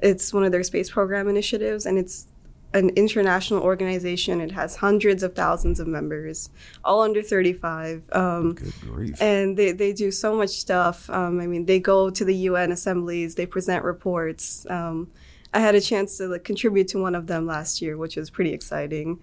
it's 0.00 0.32
one 0.32 0.44
of 0.44 0.52
their 0.52 0.62
space 0.62 0.90
program 0.90 1.28
initiatives, 1.28 1.86
and 1.86 1.98
it's 1.98 2.28
an 2.74 2.90
international 2.90 3.62
organization. 3.62 4.40
It 4.40 4.52
has 4.52 4.76
hundreds 4.76 5.22
of 5.22 5.34
thousands 5.34 5.80
of 5.80 5.86
members, 5.86 6.50
all 6.84 7.02
under 7.02 7.22
35. 7.22 8.02
Um, 8.12 8.54
Good 8.54 8.72
grief. 8.80 9.22
and 9.22 9.56
they, 9.56 9.72
they 9.72 9.92
do 9.92 10.10
so 10.10 10.36
much 10.36 10.50
stuff. 10.50 11.08
Um, 11.10 11.40
I 11.40 11.46
mean, 11.46 11.66
they 11.66 11.80
go 11.80 12.10
to 12.10 12.24
the 12.24 12.34
UN 12.34 12.72
assemblies, 12.72 13.34
they 13.36 13.46
present 13.46 13.84
reports. 13.84 14.66
Um, 14.68 15.10
I 15.54 15.60
had 15.60 15.74
a 15.74 15.80
chance 15.80 16.18
to 16.18 16.28
like, 16.28 16.44
contribute 16.44 16.88
to 16.88 16.98
one 17.00 17.14
of 17.14 17.26
them 17.26 17.46
last 17.46 17.80
year, 17.80 17.96
which 17.96 18.16
was 18.16 18.28
pretty 18.28 18.52
exciting. 18.52 19.20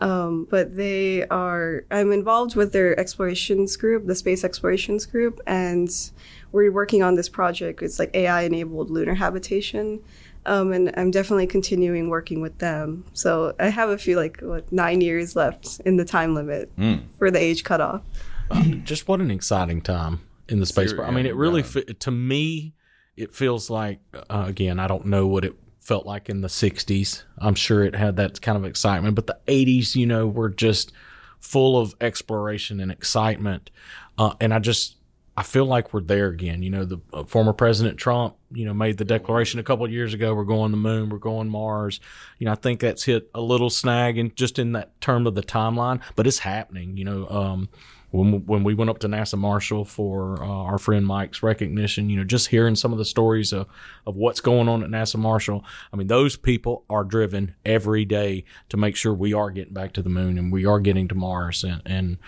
Um, 0.00 0.46
but 0.48 0.76
they 0.76 1.26
are, 1.26 1.84
I'm 1.90 2.12
involved 2.12 2.54
with 2.54 2.72
their 2.72 2.98
explorations 2.98 3.76
group, 3.76 4.06
the 4.06 4.14
space 4.14 4.44
explorations 4.44 5.06
group, 5.06 5.40
and 5.46 5.90
we're 6.52 6.70
working 6.70 7.02
on 7.02 7.16
this 7.16 7.28
project. 7.28 7.82
It's 7.82 7.98
like 7.98 8.14
AI 8.14 8.42
enabled 8.42 8.90
lunar 8.90 9.14
habitation. 9.14 10.00
Um, 10.48 10.72
and 10.72 10.92
I'm 10.96 11.10
definitely 11.10 11.46
continuing 11.46 12.08
working 12.08 12.40
with 12.40 12.58
them. 12.58 13.04
So 13.12 13.54
I 13.60 13.68
have 13.68 13.90
a 13.90 13.98
few, 13.98 14.16
like, 14.16 14.40
what, 14.40 14.72
nine 14.72 15.02
years 15.02 15.36
left 15.36 15.80
in 15.84 15.96
the 15.96 16.04
time 16.04 16.34
limit 16.34 16.72
for 17.18 17.30
the 17.30 17.38
age 17.38 17.64
cutoff. 17.64 18.02
Just 18.84 19.06
what 19.06 19.20
an 19.20 19.30
exciting 19.30 19.82
time 19.82 20.20
in 20.48 20.58
the 20.58 20.66
space. 20.66 20.90
Seri- 20.90 20.98
pro- 21.00 21.06
I 21.06 21.10
mean, 21.10 21.26
it 21.26 21.36
really 21.36 21.60
yeah. 21.60 21.66
fe- 21.66 21.82
to 21.84 22.10
me, 22.10 22.74
it 23.16 23.34
feels 23.34 23.68
like 23.68 24.00
uh, 24.14 24.44
again. 24.46 24.80
I 24.80 24.86
don't 24.86 25.06
know 25.06 25.26
what 25.26 25.44
it 25.44 25.54
felt 25.80 26.06
like 26.06 26.28
in 26.28 26.40
the 26.40 26.48
'60s. 26.48 27.24
I'm 27.38 27.54
sure 27.54 27.84
it 27.84 27.94
had 27.94 28.16
that 28.16 28.40
kind 28.40 28.56
of 28.56 28.64
excitement, 28.64 29.14
but 29.16 29.26
the 29.26 29.38
'80s, 29.46 29.94
you 29.94 30.06
know, 30.06 30.26
were 30.26 30.48
just 30.48 30.92
full 31.40 31.78
of 31.78 31.94
exploration 32.00 32.80
and 32.80 32.90
excitement. 32.90 33.70
Uh, 34.16 34.34
and 34.40 34.54
I 34.54 34.58
just 34.60 34.96
I 35.38 35.44
feel 35.44 35.66
like 35.66 35.94
we're 35.94 36.00
there 36.00 36.26
again. 36.26 36.64
You 36.64 36.70
know, 36.70 36.84
the 36.84 36.98
uh, 37.12 37.22
former 37.22 37.52
President 37.52 37.96
Trump, 37.96 38.34
you 38.50 38.64
know, 38.64 38.74
made 38.74 38.98
the 38.98 39.04
declaration 39.04 39.60
a 39.60 39.62
couple 39.62 39.84
of 39.84 39.92
years 39.92 40.12
ago. 40.12 40.34
We're 40.34 40.42
going 40.42 40.72
to 40.72 40.76
the 40.76 40.82
moon. 40.82 41.10
We're 41.10 41.18
going 41.18 41.48
Mars. 41.48 42.00
You 42.40 42.46
know, 42.46 42.50
I 42.50 42.56
think 42.56 42.80
that's 42.80 43.04
hit 43.04 43.30
a 43.36 43.40
little 43.40 43.70
snag 43.70 44.18
and 44.18 44.34
just 44.34 44.58
in 44.58 44.72
that 44.72 45.00
term 45.00 45.28
of 45.28 45.36
the 45.36 45.42
timeline, 45.44 46.00
but 46.16 46.26
it's 46.26 46.40
happening. 46.40 46.96
You 46.96 47.04
know, 47.04 47.28
um, 47.28 47.68
when 48.10 48.46
when 48.46 48.64
we 48.64 48.74
went 48.74 48.90
up 48.90 48.98
to 48.98 49.06
NASA 49.06 49.38
Marshall 49.38 49.84
for 49.84 50.42
uh, 50.42 50.46
our 50.48 50.76
friend 50.76 51.06
Mike's 51.06 51.40
recognition, 51.40 52.10
you 52.10 52.16
know, 52.16 52.24
just 52.24 52.48
hearing 52.48 52.74
some 52.74 52.90
of 52.90 52.98
the 52.98 53.04
stories 53.04 53.52
of, 53.52 53.68
of 54.08 54.16
what's 54.16 54.40
going 54.40 54.68
on 54.68 54.82
at 54.82 54.90
NASA 54.90 55.20
Marshall. 55.20 55.64
I 55.92 55.96
mean, 55.96 56.08
those 56.08 56.34
people 56.34 56.84
are 56.90 57.04
driven 57.04 57.54
every 57.64 58.04
day 58.04 58.42
to 58.70 58.76
make 58.76 58.96
sure 58.96 59.14
we 59.14 59.34
are 59.34 59.52
getting 59.52 59.74
back 59.74 59.92
to 59.92 60.02
the 60.02 60.08
moon 60.08 60.36
and 60.36 60.50
we 60.50 60.66
are 60.66 60.80
getting 60.80 61.06
to 61.06 61.14
Mars 61.14 61.62
and 61.62 61.80
and 61.86 62.18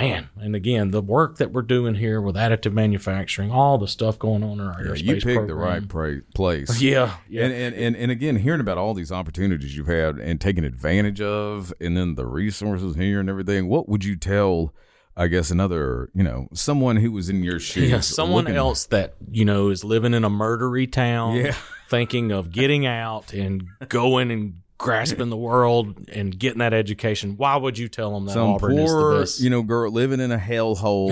man, 0.00 0.28
and 0.36 0.54
again, 0.56 0.90
the 0.90 1.00
work 1.02 1.38
that 1.38 1.52
we're 1.52 1.62
doing 1.62 1.94
here 1.94 2.20
with 2.20 2.36
additive 2.36 2.72
manufacturing, 2.72 3.50
all 3.50 3.78
the 3.78 3.88
stuff 3.88 4.18
going 4.18 4.42
on 4.42 4.60
in 4.60 4.66
our 4.66 4.84
Yeah, 4.84 4.94
you 4.94 5.20
picked 5.20 5.46
the 5.46 5.54
right 5.54 5.86
pra- 5.88 6.22
place. 6.34 6.80
Yeah, 6.88 7.16
yeah. 7.28 7.44
And, 7.44 7.52
and, 7.54 7.74
and, 7.74 7.96
and 7.96 8.10
again, 8.12 8.36
hearing 8.36 8.60
about 8.60 8.78
all 8.78 8.94
these 8.94 9.12
opportunities 9.12 9.76
you've 9.76 9.86
had 9.86 10.16
and 10.18 10.40
taking 10.40 10.64
advantage 10.64 11.20
of, 11.20 11.72
and 11.80 11.96
then 11.96 12.14
the 12.14 12.26
resources 12.26 12.96
here 12.96 13.20
and 13.20 13.28
everything, 13.30 13.68
what 13.68 13.88
would 13.88 14.04
you 14.04 14.16
tell, 14.16 14.74
I 15.16 15.28
guess, 15.28 15.50
another, 15.50 16.10
you 16.14 16.22
know, 16.22 16.48
someone 16.52 16.96
who 16.96 17.12
was 17.12 17.28
in 17.28 17.42
your 17.42 17.58
shoes? 17.60 17.90
Yeah, 17.90 18.00
someone 18.00 18.44
looking- 18.44 18.56
else 18.56 18.86
that 18.86 19.14
you 19.30 19.44
know 19.44 19.68
is 19.70 19.84
living 19.84 20.14
in 20.14 20.24
a 20.24 20.30
murdery 20.30 20.90
town, 20.90 21.36
Yeah. 21.36 21.54
thinking 21.88 22.32
of 22.32 22.50
getting 22.52 22.84
out 22.86 23.32
and 23.32 23.64
going 23.88 24.30
and 24.30 24.60
grasping 24.78 25.28
the 25.28 25.36
world 25.36 26.08
and 26.12 26.38
getting 26.38 26.60
that 26.60 26.72
education. 26.72 27.36
Why 27.36 27.56
would 27.56 27.76
you 27.76 27.88
tell 27.88 28.14
them 28.14 28.26
that 28.26 28.32
Some 28.32 28.50
Auburn 28.50 28.78
is 28.78 28.90
the 28.90 28.96
poor, 28.96 29.18
best? 29.20 29.40
you 29.40 29.50
know, 29.50 29.62
girl 29.62 29.90
living 29.90 30.20
in 30.20 30.30
a 30.32 30.38
hellhole, 30.38 31.10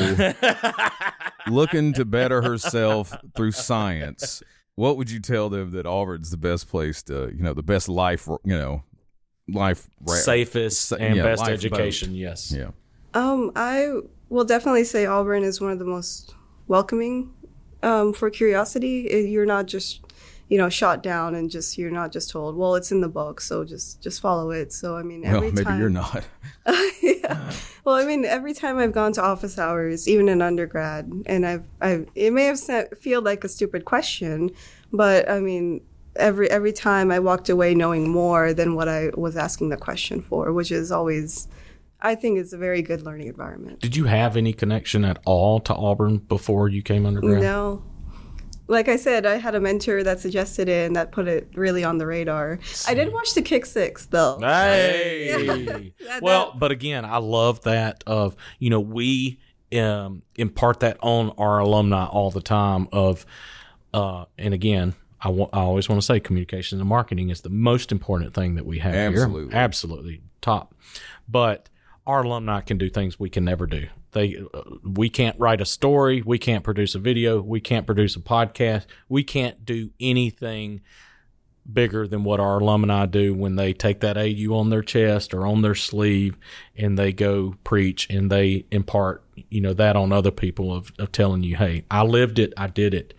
looking 1.48 1.92
to 1.94 2.04
better 2.04 2.42
herself 2.42 3.12
through 3.34 3.52
science. 3.52 4.42
What 4.76 4.96
would 4.98 5.10
you 5.10 5.20
tell 5.20 5.48
them 5.48 5.70
that 5.72 5.86
Auburn's 5.86 6.30
the 6.30 6.36
best 6.36 6.68
place 6.68 7.02
to, 7.04 7.32
you 7.34 7.42
know, 7.42 7.54
the 7.54 7.62
best 7.62 7.88
life, 7.88 8.26
you 8.44 8.56
know, 8.56 8.82
life 9.48 9.88
ra- 10.00 10.14
safest 10.16 10.88
Sa- 10.90 10.96
and 10.96 11.16
yeah, 11.16 11.22
best 11.22 11.40
lifeboat. 11.40 11.54
education. 11.58 12.14
Yes. 12.14 12.52
Yeah. 12.52 12.70
Um, 13.14 13.52
I 13.56 13.88
will 14.28 14.44
definitely 14.44 14.84
say 14.84 15.06
Auburn 15.06 15.42
is 15.44 15.60
one 15.60 15.72
of 15.72 15.78
the 15.78 15.84
most 15.86 16.34
welcoming 16.68 17.32
um, 17.82 18.12
for 18.12 18.28
curiosity. 18.28 19.26
You're 19.30 19.46
not 19.46 19.66
just, 19.66 20.02
you 20.48 20.58
know, 20.58 20.68
shot 20.68 21.02
down 21.02 21.34
and 21.34 21.50
just 21.50 21.76
you're 21.76 21.90
not 21.90 22.12
just 22.12 22.30
told, 22.30 22.56
well, 22.56 22.76
it's 22.76 22.92
in 22.92 23.00
the 23.00 23.08
book, 23.08 23.40
so 23.40 23.64
just 23.64 24.00
just 24.00 24.20
follow 24.20 24.50
it. 24.50 24.72
So 24.72 24.96
I 24.96 25.02
mean, 25.02 25.22
Well, 25.22 25.36
every 25.36 25.50
maybe 25.50 25.64
time, 25.64 25.80
you're 25.80 25.90
not. 25.90 26.24
yeah. 27.02 27.52
Well, 27.84 27.96
I 27.96 28.04
mean, 28.04 28.24
every 28.24 28.54
time 28.54 28.78
I've 28.78 28.92
gone 28.92 29.12
to 29.14 29.22
office 29.22 29.58
hours, 29.58 30.08
even 30.08 30.28
in 30.28 30.42
undergrad, 30.42 31.10
and 31.26 31.46
I've, 31.46 31.64
I've 31.80 32.08
it 32.14 32.32
may 32.32 32.44
have 32.44 32.58
se- 32.58 32.90
feel 33.00 33.22
like 33.22 33.44
a 33.44 33.48
stupid 33.48 33.84
question, 33.84 34.50
but 34.92 35.28
I 35.28 35.40
mean, 35.40 35.82
every 36.16 36.50
every 36.50 36.72
time 36.72 37.10
I 37.10 37.18
walked 37.18 37.48
away 37.48 37.74
knowing 37.74 38.08
more 38.08 38.52
than 38.54 38.74
what 38.74 38.88
I 38.88 39.10
was 39.14 39.36
asking 39.36 39.70
the 39.70 39.76
question 39.76 40.20
for, 40.20 40.52
which 40.52 40.70
is 40.70 40.92
always, 40.92 41.48
I 42.00 42.14
think, 42.14 42.38
is 42.38 42.52
a 42.52 42.58
very 42.58 42.82
good 42.82 43.02
learning 43.02 43.28
environment. 43.28 43.80
Did 43.80 43.96
you 43.96 44.04
have 44.04 44.36
any 44.36 44.52
connection 44.52 45.04
at 45.04 45.18
all 45.24 45.58
to 45.60 45.74
Auburn 45.74 46.18
before 46.18 46.68
you 46.68 46.82
came 46.82 47.04
undergrad? 47.04 47.42
No. 47.42 47.82
Like 48.68 48.88
I 48.88 48.96
said, 48.96 49.26
I 49.26 49.36
had 49.36 49.54
a 49.54 49.60
mentor 49.60 50.02
that 50.02 50.20
suggested 50.20 50.68
it 50.68 50.86
and 50.86 50.96
that 50.96 51.12
put 51.12 51.28
it 51.28 51.48
really 51.54 51.84
on 51.84 51.98
the 51.98 52.06
radar. 52.06 52.58
I 52.86 52.94
did 52.94 53.12
watch 53.12 53.34
the 53.34 53.42
Kick 53.42 53.66
Six 53.66 54.06
though. 54.06 54.38
Hey. 54.40 55.92
well, 56.20 56.54
but 56.58 56.70
again, 56.70 57.04
I 57.04 57.18
love 57.18 57.62
that 57.62 58.02
of, 58.06 58.36
you 58.58 58.70
know, 58.70 58.80
we 58.80 59.38
um, 59.76 60.22
impart 60.36 60.80
that 60.80 60.98
on 61.02 61.30
our 61.38 61.58
alumni 61.58 62.06
all 62.06 62.30
the 62.30 62.40
time 62.40 62.88
of, 62.92 63.24
uh, 63.94 64.24
and 64.38 64.52
again, 64.52 64.94
I 65.20 65.28
wa- 65.28 65.48
I 65.52 65.60
always 65.60 65.88
want 65.88 66.00
to 66.00 66.06
say 66.06 66.20
communication 66.20 66.78
and 66.78 66.88
marketing 66.88 67.30
is 67.30 67.40
the 67.40 67.50
most 67.50 67.90
important 67.90 68.34
thing 68.34 68.54
that 68.56 68.66
we 68.66 68.78
have 68.80 68.94
Absolutely. 68.94 69.52
here. 69.52 69.62
Absolutely. 69.62 70.22
Top. 70.40 70.74
But 71.28 71.68
our 72.06 72.22
alumni 72.22 72.60
can 72.60 72.78
do 72.78 72.88
things 72.88 73.18
we 73.18 73.28
can 73.28 73.44
never 73.44 73.66
do. 73.66 73.88
They, 74.12 74.36
uh, 74.54 74.62
we 74.84 75.10
can't 75.10 75.38
write 75.38 75.60
a 75.60 75.66
story. 75.66 76.22
We 76.22 76.38
can't 76.38 76.64
produce 76.64 76.94
a 76.94 76.98
video. 76.98 77.40
We 77.40 77.60
can't 77.60 77.84
produce 77.84 78.16
a 78.16 78.20
podcast. 78.20 78.86
We 79.08 79.24
can't 79.24 79.64
do 79.64 79.90
anything 80.00 80.82
bigger 81.70 82.06
than 82.06 82.24
what 82.24 82.40
our 82.40 82.60
alumni 82.60 83.06
do 83.06 83.34
when 83.34 83.56
they 83.56 83.72
take 83.72 84.00
that 84.00 84.16
AU 84.16 84.54
on 84.54 84.70
their 84.70 84.82
chest 84.82 85.34
or 85.34 85.44
on 85.44 85.62
their 85.62 85.74
sleeve 85.74 86.38
and 86.76 86.98
they 86.98 87.12
go 87.12 87.56
preach 87.64 88.08
and 88.08 88.30
they 88.30 88.66
impart, 88.70 89.24
you 89.50 89.60
know, 89.60 89.74
that 89.74 89.96
on 89.96 90.12
other 90.12 90.30
people 90.30 90.72
of, 90.72 90.92
of 90.98 91.10
telling 91.10 91.42
you, 91.42 91.56
hey, 91.56 91.84
I 91.90 92.02
lived 92.02 92.38
it, 92.38 92.52
I 92.56 92.68
did 92.68 92.94
it. 92.94 93.14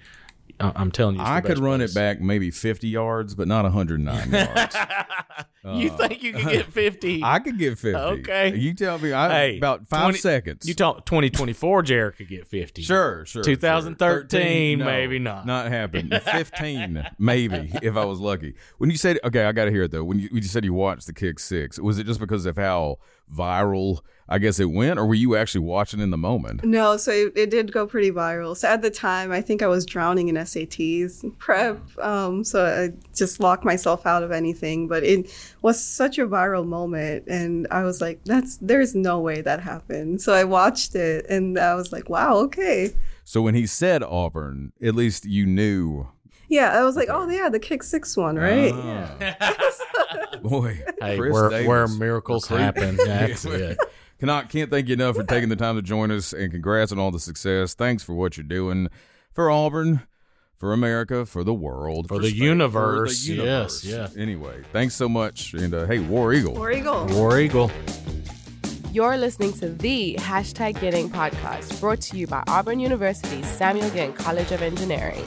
I- 0.60 0.74
I'm 0.76 0.91
telling 0.91 1.15
you, 1.15 1.22
it's 1.22 1.30
the 1.30 1.36
I 1.36 1.41
could 1.41 1.50
best 1.50 1.62
run 1.62 1.80
place. 1.80 1.91
it 1.91 1.96
back 1.96 2.22
maybe 2.22 2.52
50 2.52 2.88
yards, 2.88 3.36
but 3.36 3.48
not 3.48 3.63
109 3.63 4.32
yards. 4.32 4.76
you 5.65 5.91
uh, 5.91 5.98
think 5.98 6.24
you 6.24 6.34
can 6.34 6.48
get 6.48 6.65
50? 6.74 7.22
I 7.24 7.39
could 7.39 7.58
get 7.58 7.78
50. 7.78 7.96
Okay. 7.96 8.56
You 8.56 8.74
tell 8.74 8.98
me. 9.00 9.13
I, 9.13 9.30
hey, 9.30 9.58
about 9.58 9.88
five 9.88 10.04
20 10.04 10.17
seconds. 10.17 10.67
You 10.67 10.74
talk 10.74 11.06
2024, 11.06 11.84
Jared 11.84 12.17
could 12.17 12.30
get 12.30 12.48
50. 12.48 12.82
Sure, 12.82 13.26
sure. 13.26 13.43
2013, 13.43 14.80
sure. 14.80 14.86
maybe 14.86 15.20
not. 15.20 15.46
Not 15.46 15.67
happening. 15.72 16.20
15, 16.20 17.08
maybe, 17.20 17.72
if 17.82 17.96
I 17.96 18.06
was 18.06 18.20
lucky. 18.20 18.56
When 18.78 18.89
you 18.89 18.98
said, 18.98 19.20
okay, 19.24 19.46
I 19.46 19.52
got 19.52 19.65
to 19.65 19.72
hear 19.72 19.84
it 19.84 19.91
though. 19.91 20.04
When 20.04 20.20
you, 20.20 20.30
when 20.32 20.41
you 20.41 20.50
said 20.50 20.65
you 20.65 20.74
watched 20.74 21.08
the 21.08 21.13
Kick 21.13 21.39
Six, 21.39 21.80
was 21.80 22.00
it 22.00 22.06
just 22.06 22.20
because 22.20 22.46
of 22.46 22.58
how 22.58 23.00
viral, 23.33 23.99
I 24.29 24.39
guess, 24.39 24.59
it 24.59 24.71
went, 24.71 24.99
or 24.99 25.05
were 25.05 25.15
you 25.15 25.35
actually 25.35 25.61
watching 25.61 25.99
in 25.99 26.09
the 26.09 26.17
moment? 26.17 26.63
No, 26.63 26.97
so 26.97 27.11
it, 27.11 27.33
it 27.35 27.49
did 27.49 27.71
go 27.71 27.87
pretty 27.87 28.11
viral. 28.11 28.57
So 28.57 28.67
at 28.67 28.81
the 28.81 28.89
time, 28.89 29.31
I 29.31 29.41
think 29.41 29.61
I 29.61 29.67
was 29.67 29.85
drowning 29.85 30.27
in 30.27 30.35
SATs 30.35 31.37
prep. 31.37 31.79
Um, 31.99 32.43
so 32.43 32.65
I 32.65 33.15
just 33.15 33.39
locked 33.39 33.63
myself 33.63 34.05
out 34.05 34.23
of 34.23 34.31
anything. 34.31 34.87
But 34.87 35.03
it 35.03 35.31
was 35.61 35.81
such 35.81 36.17
a 36.17 36.27
viral 36.27 36.67
moment, 36.67 37.25
and 37.27 37.67
I 37.71 37.83
was 37.83 38.01
like, 38.01 38.23
"That's 38.25 38.57
there's 38.57 38.95
no 38.95 39.19
way 39.19 39.41
that 39.41 39.61
happened." 39.61 40.21
So 40.21 40.33
I 40.33 40.43
watched 40.43 40.95
it, 40.95 41.25
and 41.29 41.57
I 41.57 41.75
was 41.75 41.91
like, 41.91 42.09
"Wow, 42.09 42.35
okay." 42.37 42.93
So 43.23 43.41
when 43.41 43.55
he 43.55 43.65
said 43.65 44.03
Auburn, 44.03 44.71
at 44.81 44.95
least 44.95 45.25
you 45.25 45.45
knew. 45.45 46.07
Yeah, 46.49 46.79
I 46.79 46.83
was 46.83 46.95
like, 46.95 47.10
"Oh 47.12 47.27
yeah, 47.29 47.49
the 47.49 47.60
kick 47.60 47.83
six 47.83 48.15
one, 48.15 48.38
right?" 48.38 48.71
Boy, 50.41 50.81
Hey, 51.01 51.19
where, 51.19 51.49
Davis, 51.49 51.67
where 51.67 51.88
miracles 51.88 52.47
happen. 52.47 52.95
That's 53.05 53.43
it. 53.45 53.77
Cannot 54.19 54.49
can't 54.49 54.71
thank 54.71 54.88
you 54.88 54.93
enough 54.93 55.15
for 55.15 55.23
taking 55.23 55.49
the 55.49 55.55
time 55.55 55.75
to 55.75 55.81
join 55.81 56.10
us 56.12 56.33
and 56.33 56.51
congrats 56.51 56.91
on 56.91 56.99
all 56.99 57.12
the 57.12 57.19
success. 57.19 57.73
Thanks 57.73 58.01
for 58.03 58.13
what 58.13 58.38
you're 58.38 58.45
doing 58.45 58.89
for 59.33 59.51
Auburn, 59.51 60.01
for 60.55 60.73
America, 60.73 61.25
for 61.25 61.43
the 61.43 61.53
world, 61.53 62.07
For 62.07 62.19
the 62.19 62.29
space, 62.29 62.39
universe. 62.39 63.21
for 63.25 63.31
the 63.31 63.36
universe. 63.41 63.83
Yes, 63.83 64.15
Anyway, 64.17 64.63
thanks 64.73 64.95
so 64.95 65.07
much, 65.07 65.53
and 65.53 65.73
uh, 65.73 65.86
hey, 65.86 65.99
War 65.99 66.33
Eagle. 66.33 66.53
War 66.55 66.71
Eagle. 66.71 67.05
War 67.07 67.39
Eagle. 67.39 67.69
You're 68.91 69.17
listening 69.17 69.53
to 69.53 69.69
the 69.69 70.15
Hashtag 70.19 70.79
Ginning 70.79 71.10
podcast, 71.12 71.79
brought 71.79 72.01
to 72.01 72.17
you 72.17 72.25
by 72.25 72.41
Auburn 72.47 72.79
University's 72.79 73.45
Samuel 73.47 73.89
Ginn 73.91 74.13
College 74.13 74.51
of 74.51 74.63
Engineering. 74.63 75.23